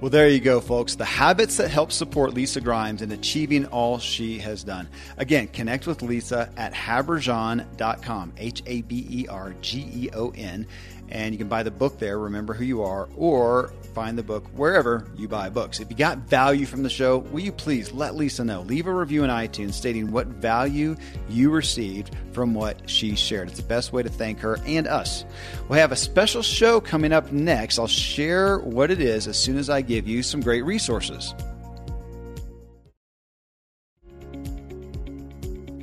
Well, 0.01 0.09
there 0.09 0.27
you 0.27 0.41
go, 0.41 0.59
folks. 0.59 0.95
The 0.95 1.05
habits 1.05 1.55
that 1.57 1.69
help 1.69 1.91
support 1.91 2.33
Lisa 2.33 2.59
Grimes 2.59 3.01
in 3.01 3.11
achieving 3.11 3.65
all 3.67 3.97
she 3.97 4.37
has 4.39 4.61
done. 4.61 4.89
Again, 5.17 5.47
connect 5.47 5.87
with 5.87 6.01
Lisa 6.01 6.49
at 6.57 6.73
habergeon.com, 6.73 8.33
H 8.37 8.61
A 8.65 8.81
B 8.81 9.07
E 9.09 9.27
R 9.27 9.55
G 9.61 9.89
E 9.93 10.09
O 10.13 10.31
N 10.35 10.67
and 11.09 11.33
you 11.33 11.37
can 11.37 11.47
buy 11.47 11.63
the 11.63 11.71
book 11.71 11.99
there, 11.99 12.19
Remember 12.19 12.53
Who 12.53 12.63
You 12.63 12.83
Are, 12.83 13.07
or 13.15 13.73
find 13.93 14.17
the 14.17 14.23
book 14.23 14.45
wherever 14.55 15.07
you 15.15 15.27
buy 15.27 15.49
books. 15.49 15.79
If 15.79 15.89
you 15.89 15.95
got 15.95 16.17
value 16.19 16.65
from 16.65 16.83
the 16.83 16.89
show, 16.89 17.19
will 17.19 17.39
you 17.39 17.51
please 17.51 17.91
let 17.93 18.15
Lisa 18.15 18.43
know? 18.43 18.61
Leave 18.61 18.87
a 18.87 18.93
review 18.93 19.23
in 19.23 19.29
iTunes 19.29 19.73
stating 19.73 20.11
what 20.11 20.27
value 20.27 20.95
you 21.29 21.49
received 21.49 22.15
from 22.33 22.53
what 22.53 22.89
she 22.89 23.15
shared. 23.15 23.47
It's 23.49 23.57
the 23.57 23.65
best 23.65 23.93
way 23.93 24.03
to 24.03 24.09
thank 24.09 24.39
her 24.39 24.59
and 24.65 24.87
us. 24.87 25.25
We'll 25.69 25.79
have 25.79 25.93
a 25.93 25.95
special 25.95 26.41
show 26.41 26.81
coming 26.81 27.13
up 27.13 27.31
next. 27.31 27.79
I'll 27.79 27.87
share 27.87 28.59
what 28.59 28.91
it 28.91 28.99
is 28.99 29.27
as 29.27 29.41
soon 29.41 29.57
as 29.57 29.69
I 29.69 29.81
give 29.81 30.07
you 30.07 30.23
some 30.23 30.41
great 30.41 30.65
resources. 30.65 31.33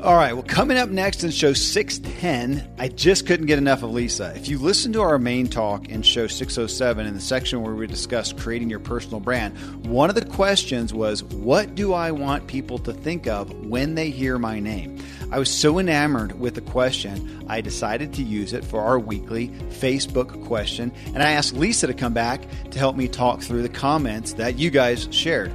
All 0.03 0.17
right, 0.17 0.33
well, 0.33 0.43
coming 0.43 0.79
up 0.79 0.89
next 0.89 1.23
in 1.23 1.31
show 1.31 1.53
610, 1.53 2.75
I 2.77 2.89
just 2.89 3.25
couldn't 3.25 3.47
get 3.47 3.59
enough 3.59 3.85
of 3.85 3.93
Lisa. 3.93 4.33
If 4.35 4.49
you 4.49 4.59
listen 4.59 4.93
to 4.95 5.01
our 5.01 5.17
main 5.17 5.47
talk 5.47 5.91
in 5.91 6.03
show 6.03 6.27
607 6.27 7.07
in 7.07 7.15
the 7.15 7.21
section 7.21 7.63
where 7.63 7.77
we 7.77 7.87
discuss 7.87 8.33
creating 8.33 8.69
your 8.69 8.81
personal 8.81 9.21
brand, 9.21 9.57
one 9.87 10.09
of 10.09 10.17
the 10.17 10.25
questions 10.25 10.93
was, 10.93 11.23
What 11.23 11.77
do 11.77 11.93
I 11.93 12.11
want 12.11 12.49
people 12.49 12.79
to 12.81 12.93
think 12.93 13.29
of 13.29 13.55
when 13.65 13.95
they 13.95 14.11
hear 14.11 14.41
my 14.41 14.59
name? 14.59 14.99
I 15.31 15.39
was 15.39 15.49
so 15.49 15.79
enamored 15.79 16.37
with 16.37 16.57
the 16.57 16.63
question, 16.63 17.47
I 17.49 17.61
decided 17.61 18.13
to 18.15 18.25
use 18.25 18.53
it 18.55 18.65
for 18.65 18.81
our 18.81 18.99
weekly 18.99 19.51
Facebook 19.69 20.45
question, 20.47 20.93
and 21.15 21.23
I 21.23 21.31
asked 21.31 21.55
Lisa 21.55 21.87
to 21.87 21.95
come 21.95 22.13
back 22.13 22.43
to 22.73 22.79
help 22.81 22.97
me 22.97 23.07
talk 23.07 23.41
through 23.41 23.63
the 23.63 23.69
comments 23.69 24.33
that 24.33 24.59
you 24.59 24.71
guys 24.71 25.07
shared. 25.13 25.53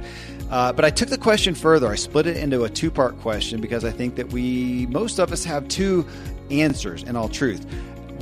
Uh, 0.50 0.72
but 0.72 0.84
I 0.84 0.90
took 0.90 1.08
the 1.08 1.18
question 1.18 1.54
further. 1.54 1.88
I 1.88 1.96
split 1.96 2.26
it 2.26 2.36
into 2.36 2.64
a 2.64 2.70
two 2.70 2.90
part 2.90 3.18
question 3.20 3.60
because 3.60 3.84
I 3.84 3.90
think 3.90 4.16
that 4.16 4.32
we, 4.32 4.86
most 4.86 5.18
of 5.18 5.32
us, 5.32 5.44
have 5.44 5.68
two 5.68 6.06
answers 6.50 7.02
in 7.02 7.16
all 7.16 7.28
truth. 7.28 7.64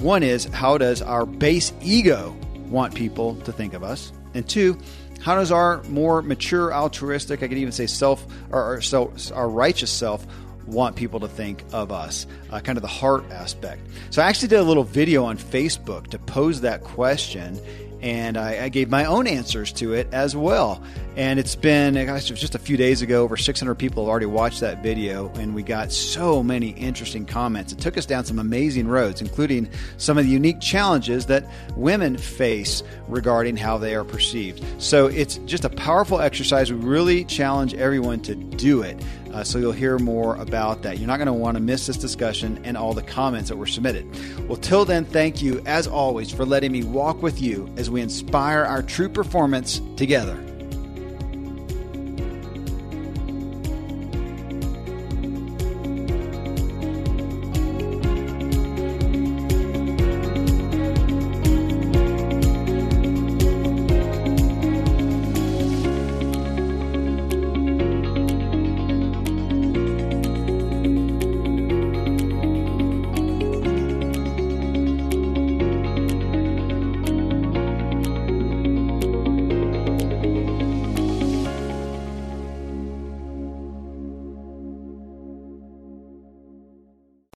One 0.01 0.23
is 0.23 0.45
how 0.47 0.79
does 0.79 1.03
our 1.03 1.25
base 1.25 1.73
ego 1.81 2.37
want 2.69 2.95
people 2.95 3.37
to 3.37 3.53
think 3.53 3.75
of 3.75 3.83
us? 3.83 4.13
And 4.35 4.47
two, 4.49 4.79
how 5.21 5.37
does 5.37 5.51
our 5.51 5.83
more 5.85 6.21
mature, 6.23 6.75
altruistic, 6.75 7.43
I 7.43 7.49
could 7.49 7.59
even 7.59 7.73
say 7.73 7.87
self, 7.87 8.27
or 8.51 8.63
our, 8.63 8.81
self, 8.81 9.33
our 9.33 9.49
righteous 9.49 9.91
self, 9.91 10.27
want 10.67 10.97
people 10.97 11.21
to 11.21 11.29
think 11.29 11.65
of 11.73 11.93
us, 11.93 12.27
uh, 12.51 12.61
kind 12.61 12.77
of 12.77 12.83
the 12.83 12.89
heart 12.89 13.25
aspect. 13.31 13.87
So 14.11 14.21
I 14.21 14.27
actually 14.27 14.49
did 14.49 14.59
a 14.59 14.65
little 14.65 14.85
video 14.85 15.25
on 15.25 15.39
Facebook 15.39 16.09
to 16.09 16.19
pose 16.19 16.61
that 16.63 16.83
question 16.83 17.61
and 18.01 18.37
I, 18.37 18.65
I, 18.65 18.69
gave 18.69 18.89
my 18.89 19.05
own 19.07 19.27
answers 19.27 19.73
to 19.75 19.95
it 19.95 20.09
as 20.13 20.37
well. 20.37 20.83
And 21.17 21.39
it's 21.39 21.57
been, 21.57 21.95
gosh, 21.95 22.31
it 22.31 22.35
just 22.35 22.55
a 22.55 22.59
few 22.59 22.77
days 22.77 23.01
ago, 23.01 23.23
over 23.23 23.37
600 23.37 23.75
people 23.77 24.05
have 24.05 24.11
already 24.11 24.27
watched 24.27 24.61
that 24.61 24.83
video, 24.83 25.33
and 25.37 25.55
we 25.55 25.63
got 25.63 25.91
so 25.93 26.43
many 26.43 26.71
interesting 26.71 27.25
comments. 27.25 27.73
It 27.73 27.79
took 27.79 27.97
us 27.97 28.05
down 28.05 28.25
some 28.25 28.39
amazing 28.39 28.87
roads, 28.87 29.23
including 29.23 29.71
some 29.97 30.19
of 30.19 30.25
the 30.25 30.31
unique 30.31 30.61
challenges 30.61 31.27
that 31.27 31.47
women 31.75 32.19
face 32.19 32.83
regarding 33.09 33.57
how 33.57 33.79
they 33.79 33.95
are 33.95 34.05
perceived. 34.05 34.63
So 34.79 35.07
it's 35.07 35.39
just 35.47 35.65
a 35.65 35.71
powerful 35.71 36.21
exercise. 36.21 36.71
We 36.71 36.79
really 36.79 37.25
challenge 37.25 37.73
everyone 37.75 38.21
to 38.23 38.35
do 38.35 38.83
it. 38.83 39.03
Uh, 39.37 39.45
so 39.45 39.59
you'll 39.59 39.71
hear 39.71 39.99
more 39.99 40.35
about 40.37 40.81
that. 40.81 40.97
You're 40.97 41.07
not 41.07 41.19
going 41.19 41.27
to 41.27 41.33
want 41.35 41.59
to 41.59 41.63
miss 41.63 41.87
this 41.87 41.99
discussion 41.99 42.59
and 42.65 42.75
all 42.75 42.95
the 42.95 43.03
comments 43.03 43.51
that 43.51 43.57
were 43.57 43.67
submitted. 43.67 44.09
Well, 44.49 44.57
till 44.57 44.87
then, 44.87 45.05
thank 45.05 45.43
you 45.43 45.63
as 45.67 45.87
always 45.87 46.31
for 46.31 46.47
letting 46.47 46.73
me 46.73 46.85
walk 46.85 47.21
with 47.21 47.43
you 47.43 47.71
as 47.77 47.91
we 47.91 48.01
inspire 48.01 48.65
our 48.65 48.83
true 48.83 49.11
performance 49.11 49.83
together. 49.97 50.43